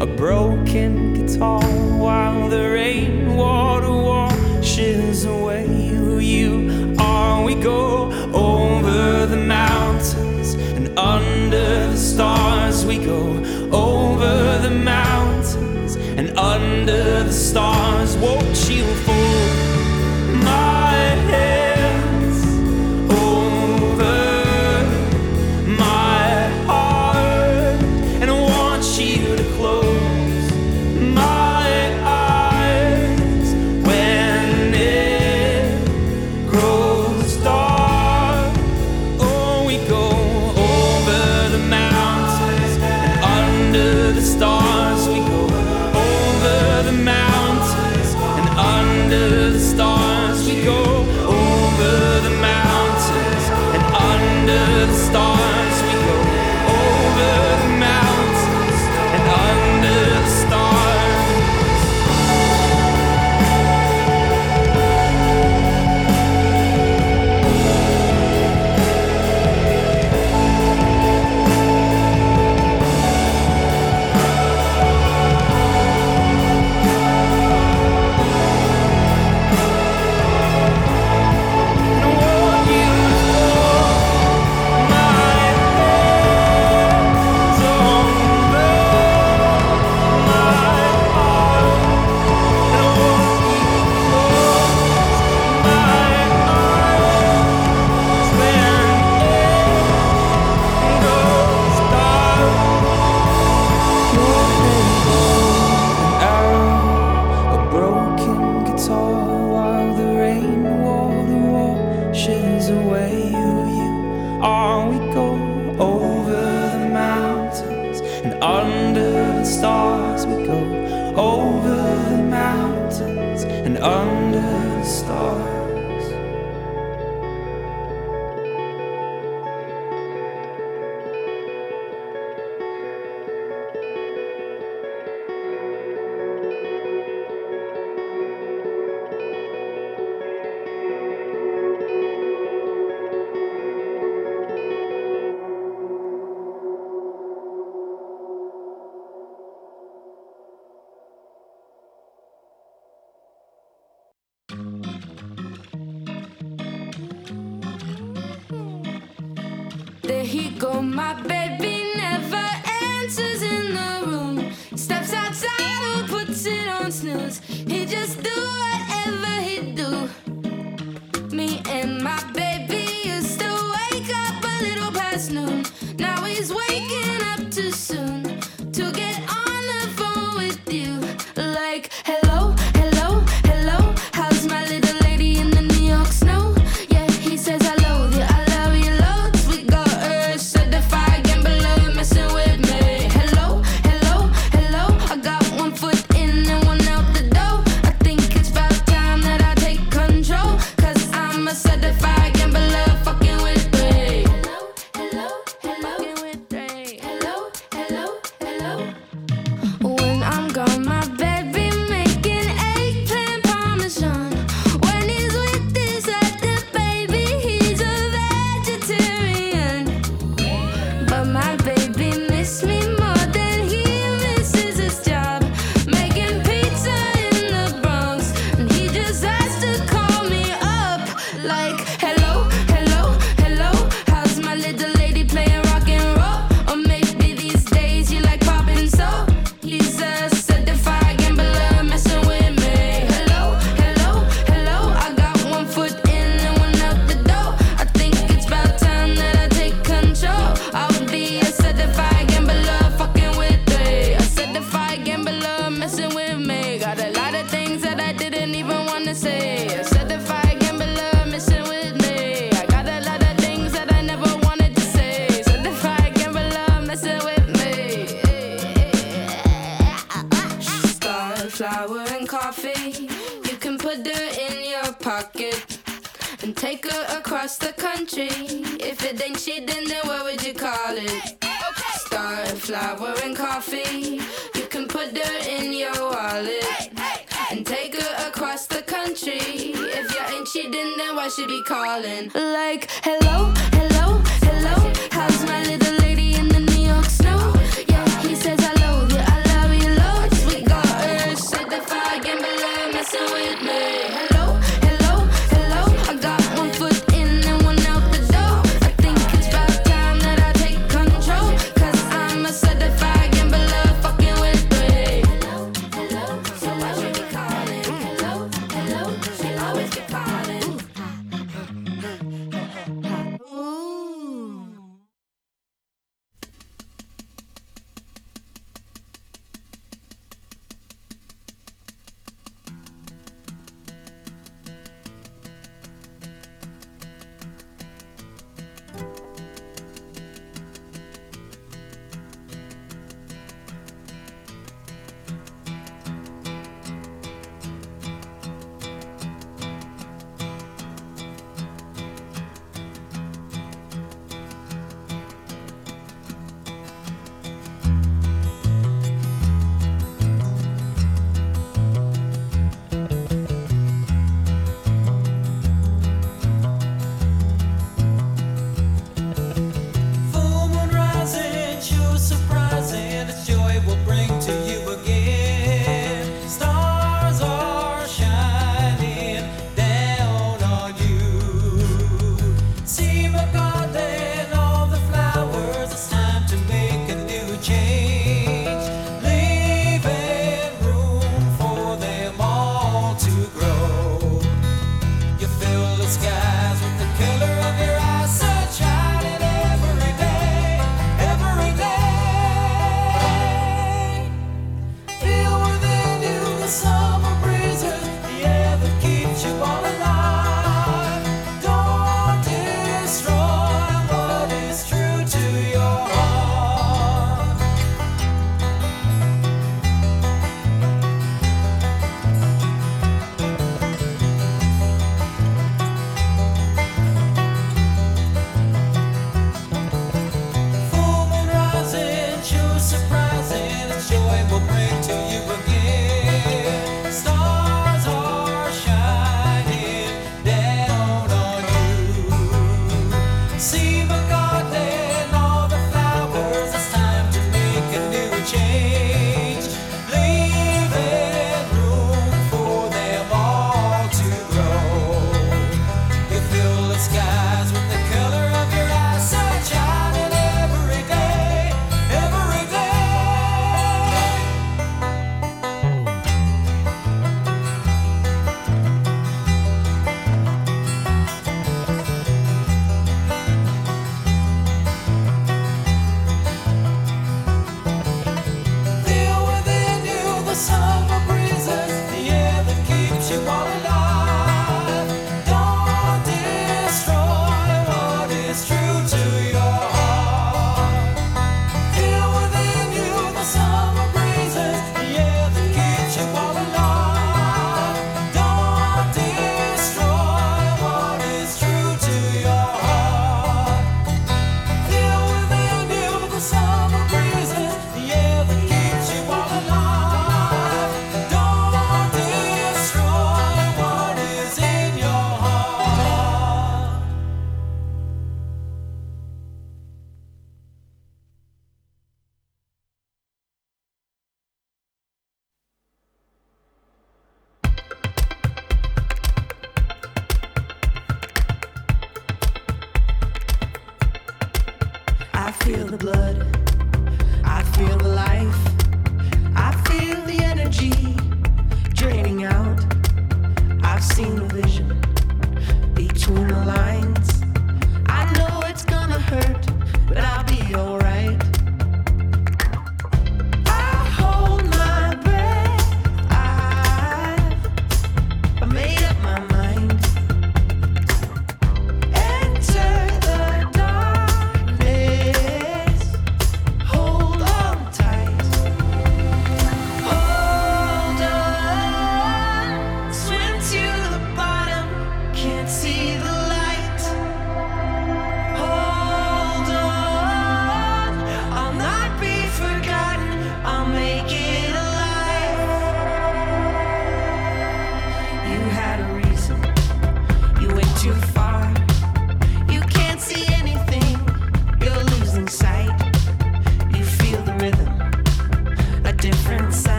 a 0.00 0.06
broken 0.06 1.12
guitar 1.12 1.62
while 1.98 2.48
the 2.48 2.70
rainwater 2.70 3.90
washes 3.90 5.26
away 5.26 5.66
who 5.88 6.18
you 6.18 6.94
are. 6.98 7.44
We 7.44 7.54
go 7.54 8.10
over 8.32 9.26
the 9.26 9.36
mountains 9.36 10.54
and 10.54 10.98
under 10.98 11.90
the 11.90 11.98
stars. 11.98 12.86
We 12.86 12.96
go 12.96 13.44
over 13.72 14.58
the 14.62 14.70
mountains 14.70 15.96
and 15.96 16.30
under 16.38 17.24
the 17.24 17.32
stars. 17.32 17.79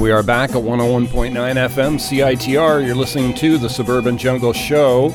We 0.00 0.12
are 0.12 0.22
back 0.22 0.52
at 0.52 0.56
101.9 0.56 1.30
FM 1.30 1.98
CITR. 1.98 2.86
You're 2.86 2.94
listening 2.94 3.34
to 3.34 3.58
the 3.58 3.68
Suburban 3.68 4.16
Jungle 4.16 4.54
Show. 4.54 5.10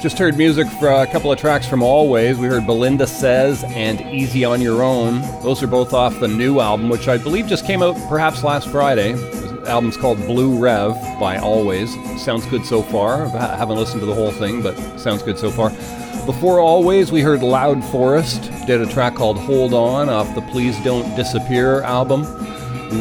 Just 0.00 0.18
heard 0.18 0.36
music 0.36 0.68
for 0.78 0.88
a 0.88 1.04
couple 1.08 1.32
of 1.32 1.38
tracks 1.40 1.66
from 1.66 1.80
Alvvays. 1.80 2.36
We 2.36 2.46
heard 2.46 2.64
Belinda 2.64 3.08
Says 3.08 3.64
and 3.64 4.00
Easy 4.02 4.44
on 4.44 4.60
Your 4.60 4.84
Own. 4.84 5.22
Those 5.42 5.64
are 5.64 5.66
both 5.66 5.92
off 5.92 6.20
the 6.20 6.28
new 6.28 6.60
album, 6.60 6.90
which 6.90 7.08
I 7.08 7.18
believe 7.18 7.48
just 7.48 7.66
came 7.66 7.82
out 7.82 7.96
perhaps 8.08 8.44
last 8.44 8.68
Friday. 8.68 9.14
The 9.14 9.68
album's 9.68 9.96
called 9.96 10.18
Blue 10.18 10.56
Rev 10.56 10.94
by 11.18 11.36
Alvvays. 11.36 12.18
Sounds 12.20 12.46
good 12.46 12.64
so 12.64 12.82
far. 12.82 13.26
I 13.36 13.56
haven't 13.56 13.78
listened 13.78 13.98
to 13.98 14.06
the 14.06 14.14
whole 14.14 14.30
thing, 14.30 14.62
but 14.62 14.76
sounds 15.00 15.24
good 15.24 15.38
so 15.38 15.50
far. 15.50 15.70
Before 16.24 16.58
Alvvays, 16.58 17.10
we 17.10 17.20
heard 17.20 17.42
Loud 17.42 17.84
Forest, 17.86 18.50
did 18.66 18.80
a 18.80 18.86
track 18.86 19.16
called 19.16 19.38
Hold 19.38 19.74
On 19.74 20.08
off 20.08 20.32
the 20.36 20.40
Please 20.40 20.78
Don't 20.84 21.16
Disappear 21.16 21.82
album. 21.82 22.43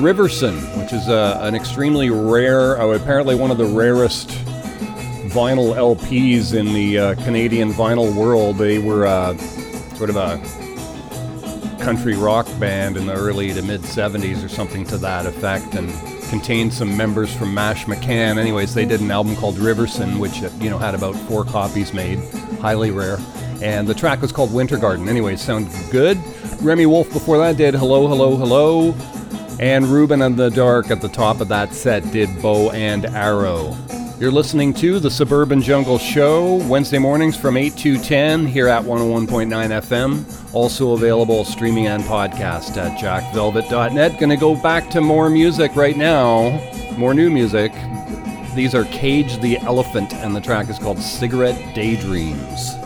Riverson, 0.02 0.56
which 0.80 0.94
is 0.94 1.10
uh, 1.10 1.40
an 1.41 1.56
extremely 1.56 2.10
rare, 2.10 2.80
uh, 2.80 2.88
apparently 2.95 3.36
one 3.36 3.52
of 3.52 3.57
the 3.57 3.65
rarest 3.65 4.30
vinyl 5.30 5.76
LPs 5.76 6.53
in 6.53 6.74
the 6.74 6.98
uh, 6.98 7.15
Canadian 7.24 7.72
vinyl 7.72 8.15
world. 8.15 8.57
They 8.57 8.80
were 8.80 9.06
uh, 9.06 9.36
sort 9.95 10.10
of 10.10 10.15
a 10.15 10.38
country 11.84 12.15
rock 12.15 12.48
band 12.60 12.95
in 12.95 13.07
the 13.07 13.14
early 13.14 13.52
to 13.53 13.61
mid 13.61 13.82
70s 13.82 14.44
or 14.44 14.48
something 14.48 14.86
to 14.86 14.98
that 14.99 15.26
effect 15.26 15.76
and 15.76 15.91
contained 16.30 16.74
some 16.74 16.95
members 16.95 17.34
from 17.36 17.53
Mashmakhan. 17.53 18.38
Anyways, 18.38 18.74
they 18.74 18.86
did 18.86 19.02
an 19.02 19.11
album 19.11 19.36
called 19.36 19.56
Riverson, 19.56 20.20
which 20.20 20.44
uh, 20.44 20.49
you 20.60 20.70
know 20.70 20.78
had 20.78 20.95
about 20.95 21.15
four 21.15 21.44
copies 21.44 21.94
made, 21.94 22.20
highly 22.61 22.91
rare. 22.91 23.18
And 23.61 23.88
the 23.88 23.94
track 23.94 24.22
was 24.22 24.32
called 24.32 24.53
Winter 24.53 24.78
Garden. 24.78 25.07
Anyways, 25.07 25.41
sound 25.41 25.70
good. 25.91 26.18
Remi 26.61 26.86
Wolf 26.86 27.11
before 27.11 27.38
that 27.38 27.57
did 27.57 27.76
Hello, 27.76 28.07
Hello, 28.07 28.36
Hello. 28.36 28.95
And 29.60 29.86
Ruben 29.86 30.22
and 30.22 30.36
the 30.36 30.50
Dark 30.50 30.92
at 30.92 31.02
the 31.02 31.08
top 31.08 31.40
of 31.40 31.48
that 31.50 31.74
set 31.74 32.12
did 32.12 32.42
Bow 32.42 32.72
and 32.72 33.06
Arrow. 33.06 33.76
You're 34.20 34.32
listening 34.32 34.74
to 34.76 35.00
the 35.00 35.12
Suburban 35.12 35.62
Jungle 35.62 35.98
Show, 35.98 36.56
Wednesday 36.68 37.00
mornings 37.00 37.36
from 37.36 37.58
8 37.58 37.76
to 37.78 37.98
10 37.98 38.46
here 38.48 38.68
at 38.68 38.84
101.9 38.84 39.48
FM. 39.50 40.54
Also 40.54 40.94
available 40.94 41.44
streaming 41.46 41.88
and 41.88 42.04
podcast 42.04 42.78
at 42.78 42.98
jackvelvet.net. 43.00 44.20
Gonna 44.20 44.38
go 44.38 44.56
back 44.56 44.90
to 44.92 45.02
more 45.02 45.30
music 45.30 45.76
right 45.76 45.98
now, 45.98 46.60
more 46.98 47.14
new 47.14 47.30
music. 47.30 47.72
These 48.56 48.76
are 48.76 48.86
Cage 48.86 49.40
the 49.40 49.58
Elephant, 49.58 50.14
and 50.14 50.36
the 50.36 50.42
track 50.42 50.70
is 50.70 50.78
called 50.78 51.00
Cigarette 51.00 51.74
Daydreams. 51.74 52.82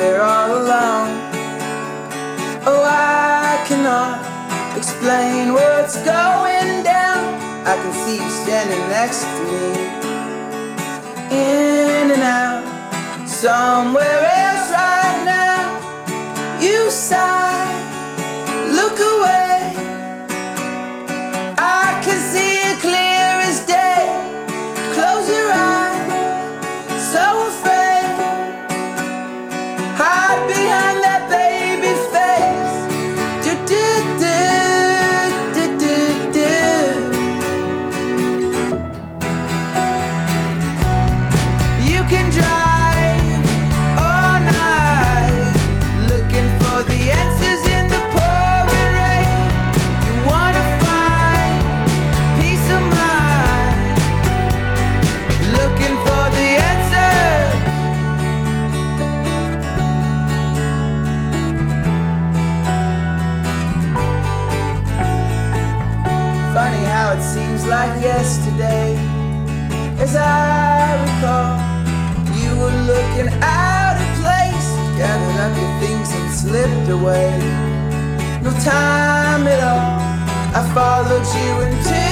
There 0.00 0.22
all 0.22 0.50
alone? 0.52 1.12
Oh, 2.64 2.82
I 2.82 3.62
cannot 3.68 4.16
explain 4.74 5.52
what's 5.52 5.96
going 5.96 6.82
down. 6.82 7.20
I 7.70 7.74
can 7.76 7.92
see 8.02 8.16
you 8.16 8.30
standing 8.42 8.84
next 8.88 9.20
to 9.36 9.42
me, 9.50 9.66
in 11.36 12.06
and 12.16 12.22
out, 12.22 13.28
somewhere 13.28 14.39
away. 76.90 77.30
No 78.42 78.50
time 78.64 79.46
at 79.46 79.62
all, 79.62 80.00
I 80.54 80.62
followed 80.74 81.26
you 81.36 81.50
into 81.66 82.09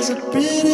there's 0.00 0.18
a 0.18 0.30
pretty 0.30 0.69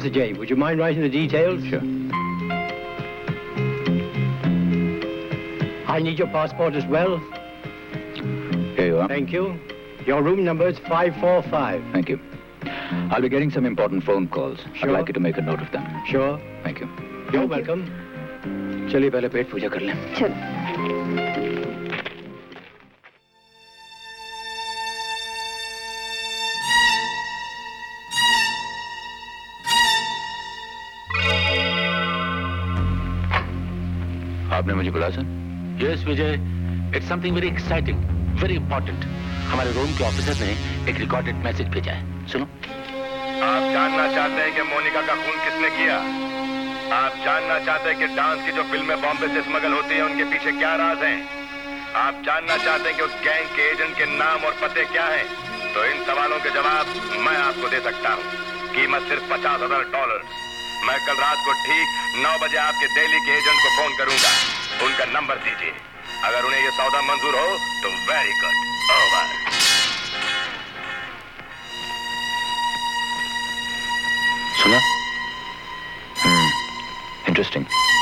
Mr. 0.00 0.12
J. 0.12 0.32
Would 0.32 0.48
you 0.50 0.56
mind 0.56 0.78
writing 0.78 1.02
the 1.02 1.08
details? 1.08 1.62
Sure. 1.64 1.80
I 5.86 6.00
need 6.02 6.18
your 6.18 6.28
passport 6.28 6.74
as 6.74 6.86
well. 6.86 7.18
Here 8.76 8.86
you 8.86 8.98
are. 8.98 9.08
Thank 9.08 9.32
you. 9.32 9.58
Your 10.06 10.22
room 10.22 10.44
number 10.44 10.68
is 10.68 10.78
545. 10.78 11.82
Thank 11.92 12.08
you. 12.08 12.20
I'll 13.10 13.22
be 13.22 13.28
getting 13.28 13.50
some 13.50 13.64
important 13.66 14.04
phone 14.04 14.28
calls. 14.28 14.58
Sure. 14.74 14.90
I'd 14.90 14.92
like 14.92 15.08
you 15.08 15.14
to 15.14 15.20
make 15.20 15.36
a 15.36 15.42
note 15.42 15.60
of 15.60 15.70
them. 15.72 15.86
Sure. 16.06 16.40
Thank 16.62 16.80
you. 16.80 16.88
You're 17.32 17.46
welcome. 17.46 17.86
चलिए 18.92 19.10
पहले 19.10 19.28
पेट 19.28 19.50
पूजा 19.50 19.68
कर 19.68 19.80
लें 19.80 19.94
yes 36.01 36.07
Vijay 36.07 36.33
it's 36.97 37.07
something 37.09 37.35
very 37.35 37.47
exciting 37.47 37.97
very 38.41 38.55
important 38.55 39.03
हमारे 39.49 39.71
room 39.71 39.91
के 39.97 40.03
officer 40.03 40.35
ने 40.41 40.51
एक 40.91 40.99
recorded 40.99 41.35
message 41.43 41.67
भेजा 41.75 41.91
है। 41.91 42.27
सुनो। 42.27 42.45
आप 43.45 43.63
जानना 43.73 44.07
चाहते 44.15 44.41
हैं 44.41 44.53
कि 44.55 44.61
मोनिका 44.71 45.01
का 45.01 45.15
खून 45.15 45.37
किसने 45.45 45.69
किया? 45.77 45.97
आप 46.95 47.13
जानना 47.25 47.59
चाहते 47.65 47.89
हैं 47.89 47.97
कि 47.99 48.07
डांस 48.15 48.45
की 48.45 48.51
जो 48.51 48.63
फ़िल्में 48.71 49.01
बॉम्बे 49.01 49.27
से 49.33 49.41
स्मगल 49.41 49.73
होती 49.73 49.95
हैं, 49.95 50.03
उनके 50.03 50.23
पीछे 50.31 50.51
क्या 50.57 50.73
राज 50.81 51.03
हैं? 51.03 51.19
आप 52.05 52.21
जानना 52.25 52.57
चाहते 52.57 52.89
हैं 52.89 52.97
कि 52.97 53.03
उस 53.03 53.15
गैंग 53.23 53.47
के 53.55 53.69
एजेंट 53.71 53.95
के 53.97 54.05
नाम 54.17 54.45
और 54.49 54.57
पते 54.63 54.85
क्या 54.93 55.05
हैं? 55.05 55.25
तो 55.73 55.85
इन 55.85 56.03
सवालों 56.05 56.39
के 56.39 56.49
जवाब 56.57 56.85
मैं 57.27 57.37
आपको 57.37 57.69
दे 57.69 57.79
सकता 57.89 58.13
हूँ। 58.13 58.25
कीमत 58.73 59.07
सिर्फ़ 59.09 59.29
पचास 59.33 59.61
हज़ार 59.61 59.85
डॉलर 59.93 60.25
मैं 60.87 60.97
कल 61.05 61.21
रात 61.21 61.39
को 61.45 61.53
ठीक 61.63 61.87
नौ 62.23 62.33
बजे 62.43 62.57
आपके 62.57 62.87
दिल्ली 62.95 63.19
के 63.25 63.37
एजेंट 63.37 63.57
को 63.63 63.69
फ़ोन 63.77 63.97
करूँगा। 63.97 64.31
उनका 64.85 65.05
नंबर 65.19 65.35
दीजिए। 65.45 65.73
अगर 66.23 66.45
उन्हें 66.45 66.63
यह 66.63 66.69
सौदा 66.69 67.01
मंजूर 67.01 67.35
हो 67.35 67.47
तो 67.83 67.89
वेरी 68.09 68.33
गुड 68.41 68.55
सुना? 74.63 74.79
हम्म 76.23 76.49
interesting 77.27 77.65
code 77.65 78.00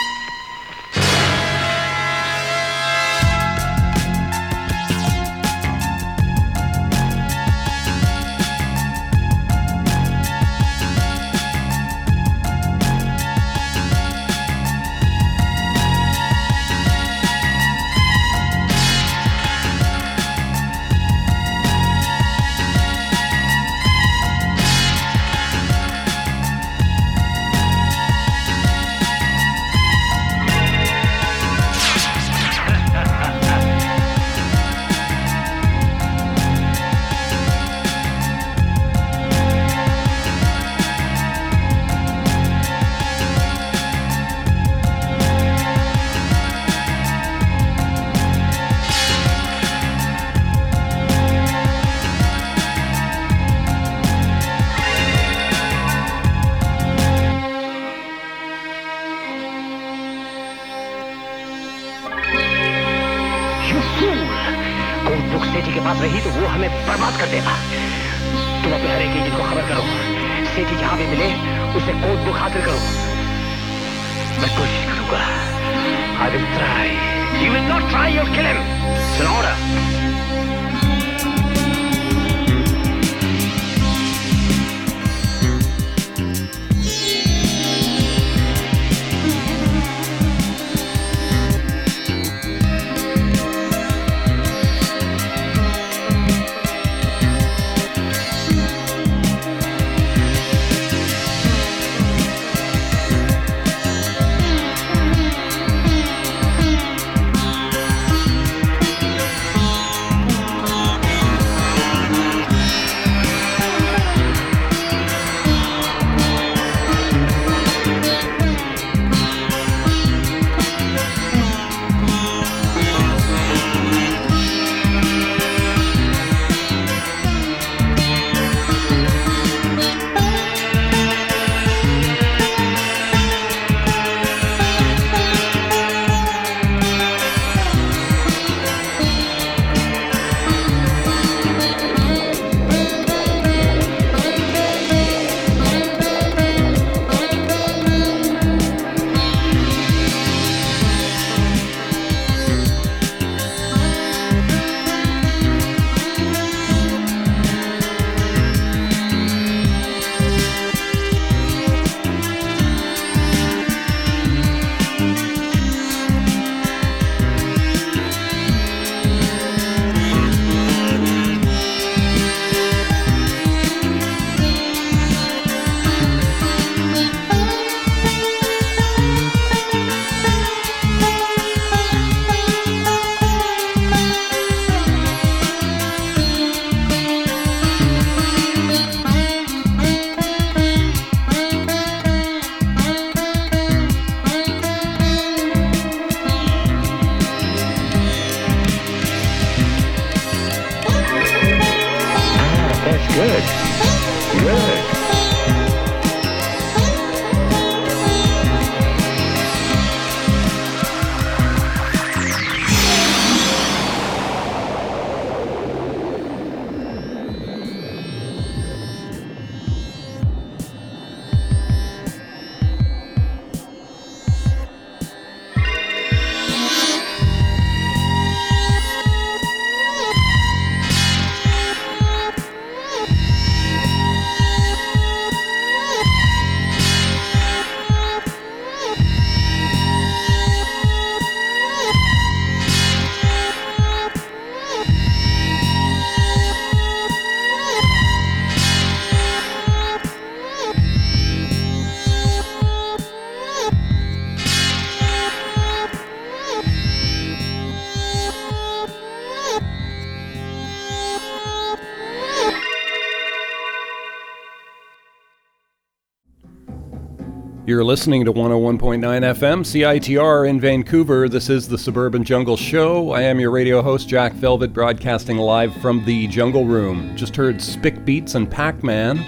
You're 267.69 267.83
listening 267.83 268.25
to 268.25 268.33
101.9 268.33 268.99
FM 268.99 269.59
CITR 269.61 270.49
in 270.49 270.59
Vancouver. 270.59 271.29
This 271.29 271.51
is 271.51 271.67
the 271.67 271.77
Suburban 271.77 272.23
Jungle 272.23 272.57
Show. 272.57 273.11
I 273.11 273.21
am 273.21 273.39
your 273.39 273.51
radio 273.51 273.83
host, 273.83 274.09
Jack 274.09 274.33
Velvet, 274.33 274.73
broadcasting 274.73 275.37
live 275.37 275.75
from 275.75 276.03
the 276.03 276.25
Jungle 276.29 276.65
Room. 276.65 277.15
Just 277.15 277.35
heard 277.35 277.61
Spick 277.61 278.03
Beats 278.03 278.33
and 278.33 278.49
Pac 278.49 278.83
Man, 278.83 279.19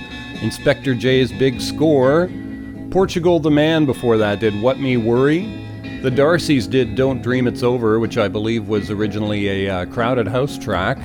Inspector 0.41 0.91
J's 0.95 1.31
Big 1.31 1.61
Score. 1.61 2.31
Portugal 2.89 3.39
the 3.39 3.51
Man 3.51 3.85
before 3.85 4.18
that 4.18 4.39
did 4.39 4.59
What 4.59 4.80
Me 4.80 4.97
Worry. 4.97 5.41
The 6.01 6.09
Darcys 6.09 6.68
did 6.68 6.95
Don't 6.95 7.22
Dream 7.22 7.45
It's 7.45 7.61
Over, 7.61 7.99
which 7.99 8.18
I 8.18 8.27
believe 8.27 8.68
was 8.68 8.89
originally 8.89 9.68
a 9.68 9.81
uh, 9.81 9.85
Crowded 9.85 10.27
House 10.27 10.57
track. 10.57 10.97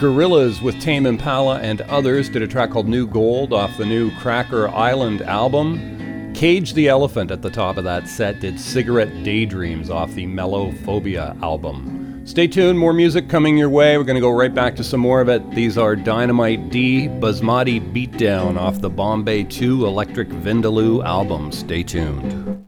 Gorillaz 0.00 0.60
with 0.62 0.80
Tame 0.80 1.06
Impala 1.06 1.60
and 1.60 1.82
others 1.82 2.28
did 2.28 2.42
a 2.42 2.48
track 2.48 2.72
called 2.72 2.88
New 2.88 3.06
Gold 3.06 3.52
off 3.52 3.78
the 3.78 3.86
new 3.86 4.10
Cracker 4.18 4.68
Island 4.70 5.22
album. 5.22 5.95
Cage 6.36 6.74
the 6.74 6.86
Elephant 6.86 7.30
at 7.30 7.40
the 7.40 7.48
top 7.48 7.78
of 7.78 7.84
that 7.84 8.06
set 8.06 8.40
did 8.40 8.60
Cigarette 8.60 9.24
Daydreams 9.24 9.88
off 9.88 10.12
the 10.12 10.26
Melophobia 10.26 11.40
album. 11.42 12.20
Stay 12.26 12.46
tuned, 12.46 12.78
more 12.78 12.92
music 12.92 13.30
coming 13.30 13.56
your 13.56 13.70
way. 13.70 13.96
We're 13.96 14.04
going 14.04 14.16
to 14.16 14.20
go 14.20 14.28
right 14.28 14.54
back 14.54 14.76
to 14.76 14.84
some 14.84 15.00
more 15.00 15.22
of 15.22 15.30
it. 15.30 15.50
These 15.52 15.78
are 15.78 15.96
Dynamite 15.96 16.68
D, 16.68 17.08
Basmati 17.08 17.80
Beatdown 17.80 18.58
off 18.58 18.82
the 18.82 18.90
Bombay 18.90 19.44
2 19.44 19.86
Electric 19.86 20.28
Vindaloo 20.28 21.02
album. 21.06 21.50
Stay 21.52 21.82
tuned. 21.82 22.66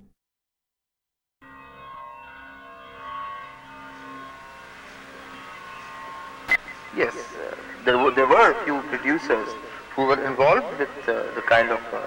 Yes, 6.96 7.14
uh, 7.14 7.54
there, 7.84 7.98
were, 7.98 8.12
there 8.12 8.26
were 8.26 8.52
a 8.52 8.64
few 8.64 8.80
producers 8.88 9.48
who 9.94 10.06
were 10.06 10.24
involved 10.24 10.78
with 10.78 10.88
uh, 11.06 11.24
the 11.34 11.42
kind 11.42 11.68
of 11.68 11.80
uh, 11.92 11.98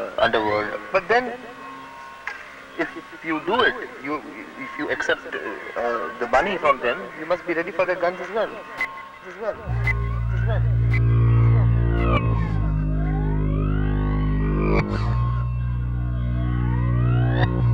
uh, 0.00 0.10
underworld. 0.18 0.80
But 0.92 1.08
then, 1.08 1.32
if, 2.78 2.88
you 3.24 3.40
do 3.46 3.60
it, 3.60 3.74
you 4.02 4.22
if 4.58 4.78
you 4.78 4.90
accept 4.90 5.26
uh, 5.26 5.38
uh, 5.80 6.18
the 6.18 6.28
money 6.28 6.56
from 6.56 6.80
them, 6.80 6.98
you 7.18 7.26
must 7.26 7.46
be 7.46 7.52
ready 7.54 7.70
for 7.70 7.84
the 7.84 7.96
guns 7.96 8.20
as 8.20 8.30
well. 8.30 8.50
As 9.28 9.36
well. 9.42 9.56
As 10.34 10.46
well. 10.48 10.62
I 17.42 17.69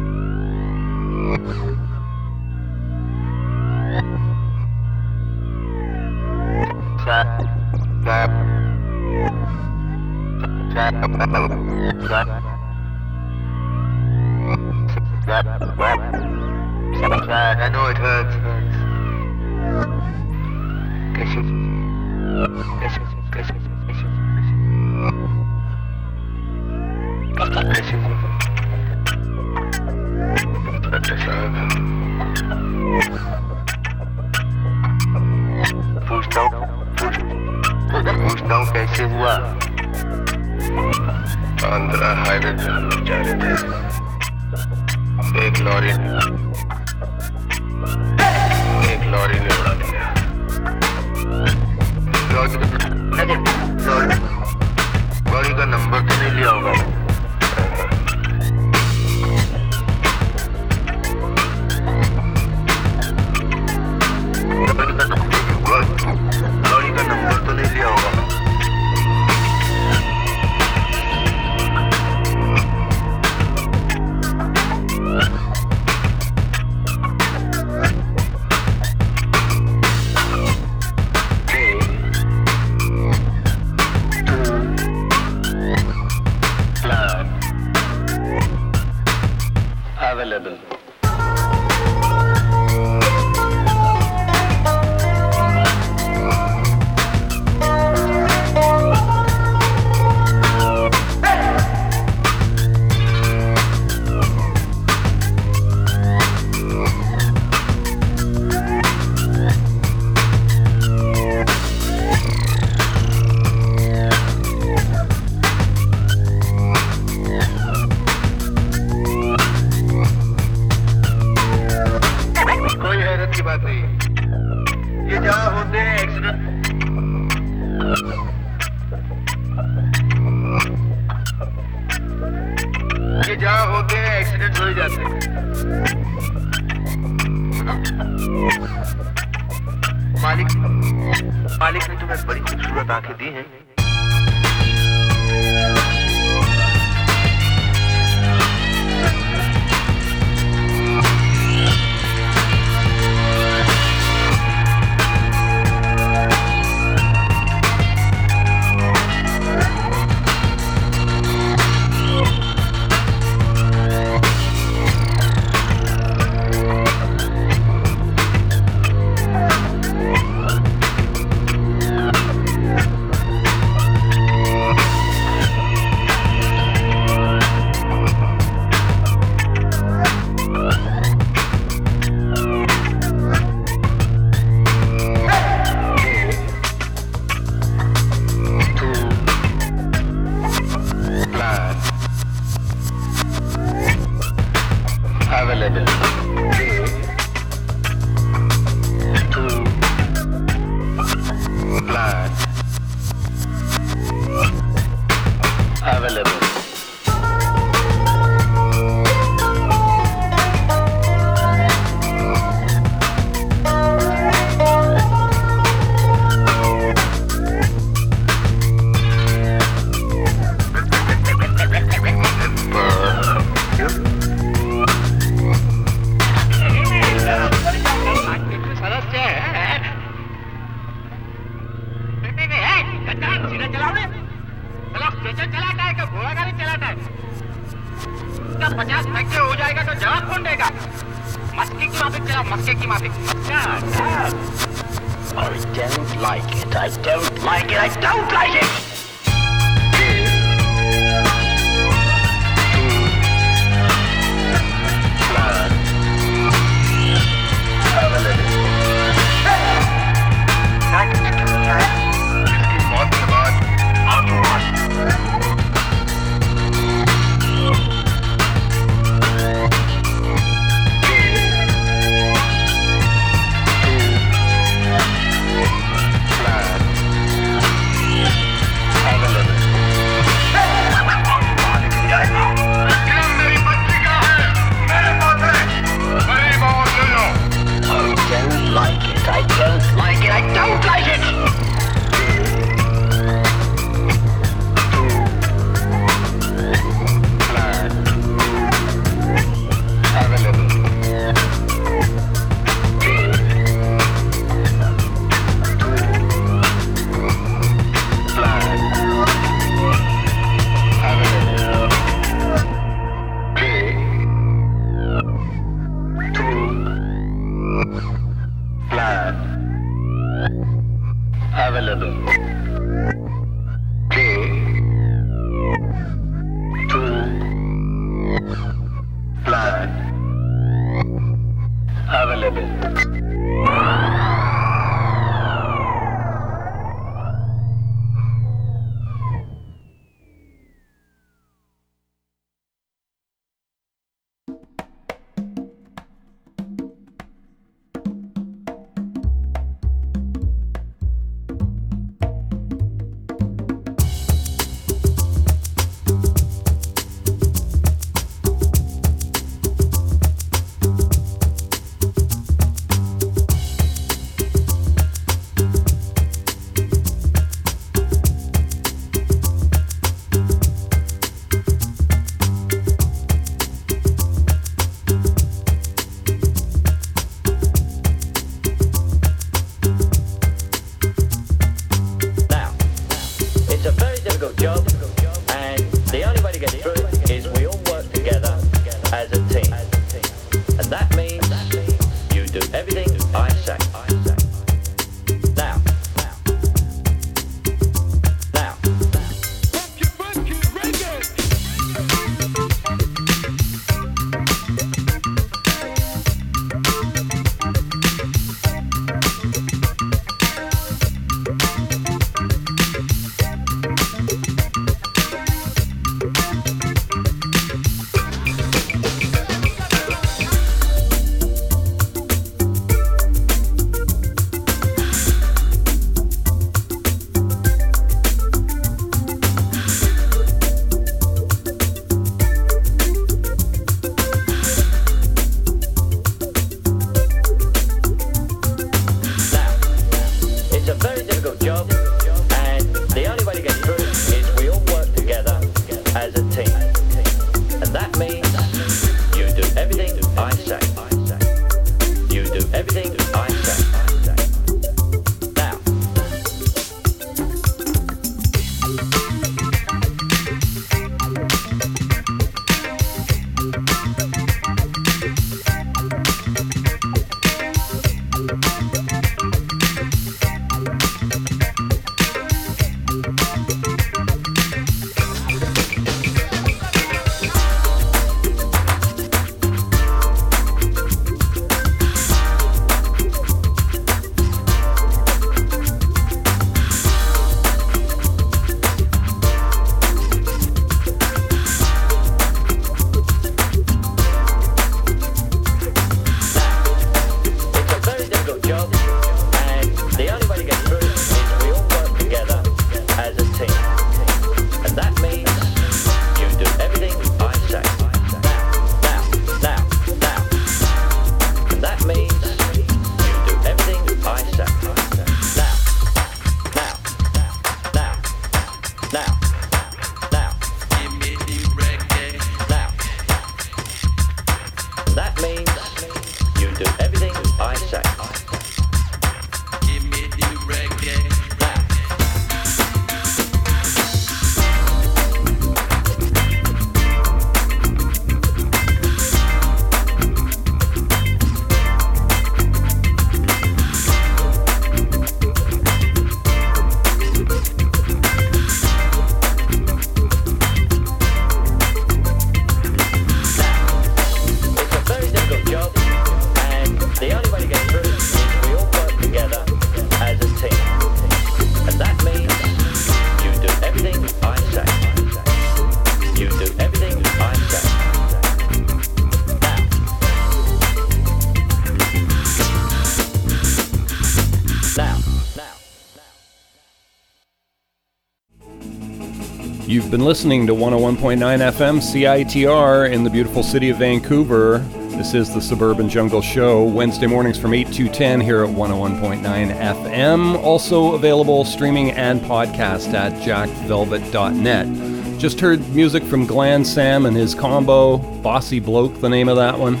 been 580.14 580.24
listening 580.24 580.64
to 580.64 580.72
101.9 580.72 581.38
FM 581.38 581.98
CITR 581.98 583.10
in 583.10 583.24
the 583.24 583.30
beautiful 583.30 583.64
city 583.64 583.90
of 583.90 583.96
Vancouver. 583.96 584.78
This 585.16 585.34
is 585.34 585.52
the 585.52 585.60
Suburban 585.60 586.08
Jungle 586.08 586.40
Show, 586.40 586.84
Wednesday 586.84 587.26
mornings 587.26 587.58
from 587.58 587.74
8 587.74 587.92
to 587.94 588.08
10 588.08 588.40
here 588.40 588.62
at 588.62 588.70
101.9 588.70 589.42
FM. 589.42 590.62
Also 590.62 591.16
available 591.16 591.64
streaming 591.64 592.12
and 592.12 592.40
podcast 592.42 593.12
at 593.12 593.32
jackvelvet.net. 593.42 595.40
Just 595.40 595.58
heard 595.58 595.80
music 595.92 596.22
from 596.22 596.46
Glenn 596.46 596.84
Sam 596.84 597.26
and 597.26 597.36
his 597.36 597.52
combo, 597.52 598.18
Bossy 598.18 598.78
Bloke, 598.78 599.20
the 599.20 599.28
name 599.28 599.48
of 599.48 599.56
that 599.56 599.76
one. 599.76 600.00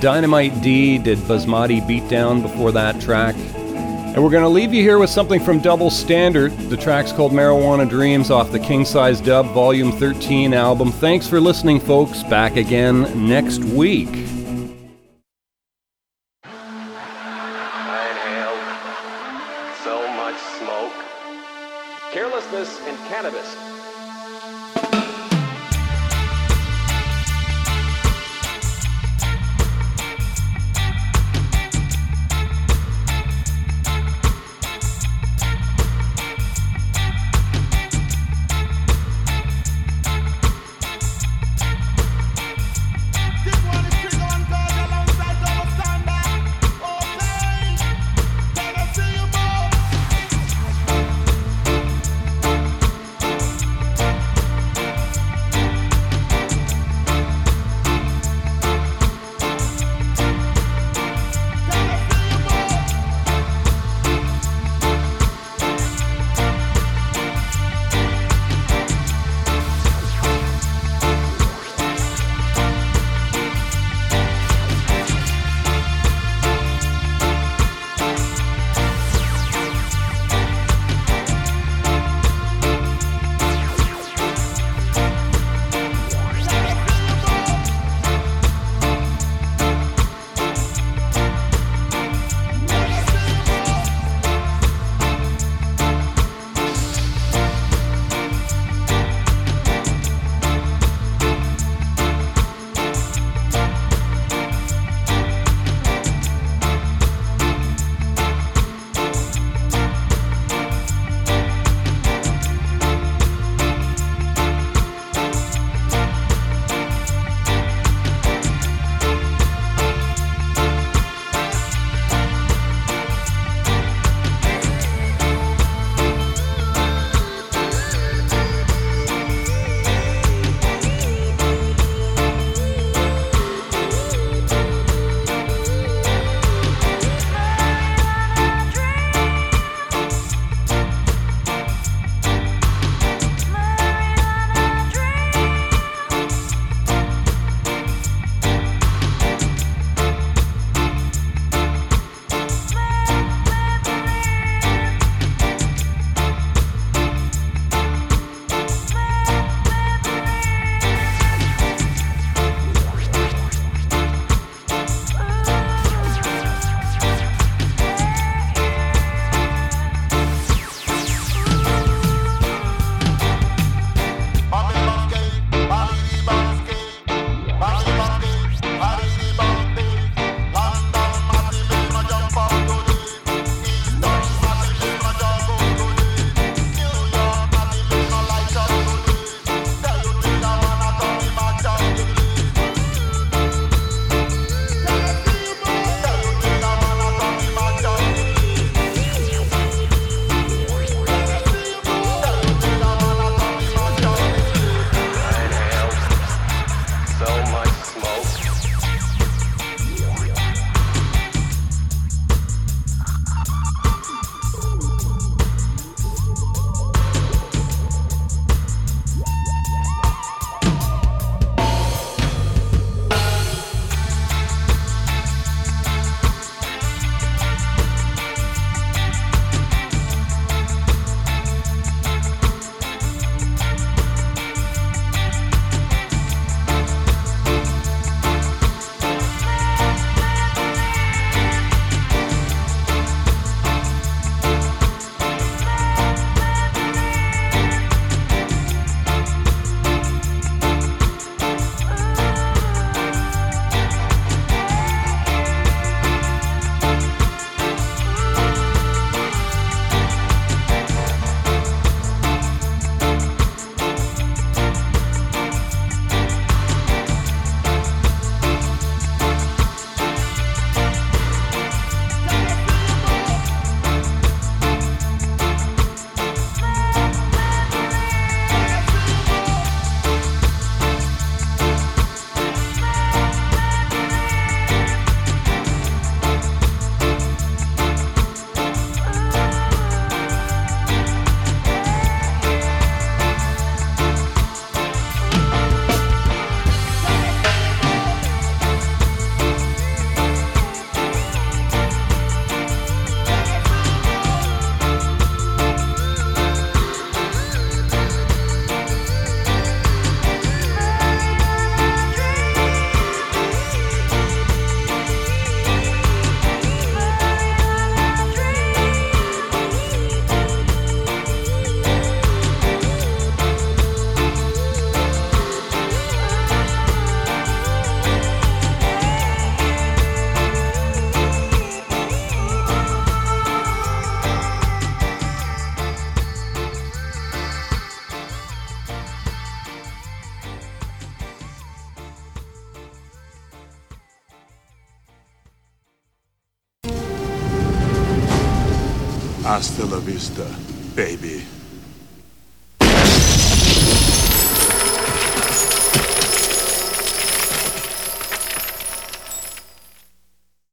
Dynamite 0.00 0.62
D 0.62 0.96
did 0.96 1.18
Basmati 1.18 1.82
Beatdown 1.82 2.40
before 2.40 2.72
that 2.72 2.98
track. 2.98 3.36
And 4.12 4.24
we're 4.24 4.30
going 4.30 4.42
to 4.42 4.48
leave 4.48 4.74
you 4.74 4.82
here 4.82 4.98
with 4.98 5.08
something 5.08 5.38
from 5.38 5.60
Double 5.60 5.88
Standard. 5.88 6.50
The 6.68 6.76
track's 6.76 7.12
called 7.12 7.30
Marijuana 7.30 7.88
Dreams 7.88 8.30
off 8.30 8.50
the 8.50 8.58
King 8.58 8.84
Size 8.84 9.20
Dub 9.20 9.46
Volume 9.52 9.92
13 9.92 10.52
album. 10.52 10.90
Thanks 10.90 11.28
for 11.28 11.40
listening, 11.40 11.78
folks. 11.78 12.24
Back 12.24 12.56
again 12.56 13.28
next 13.28 13.62
week. 13.62 14.19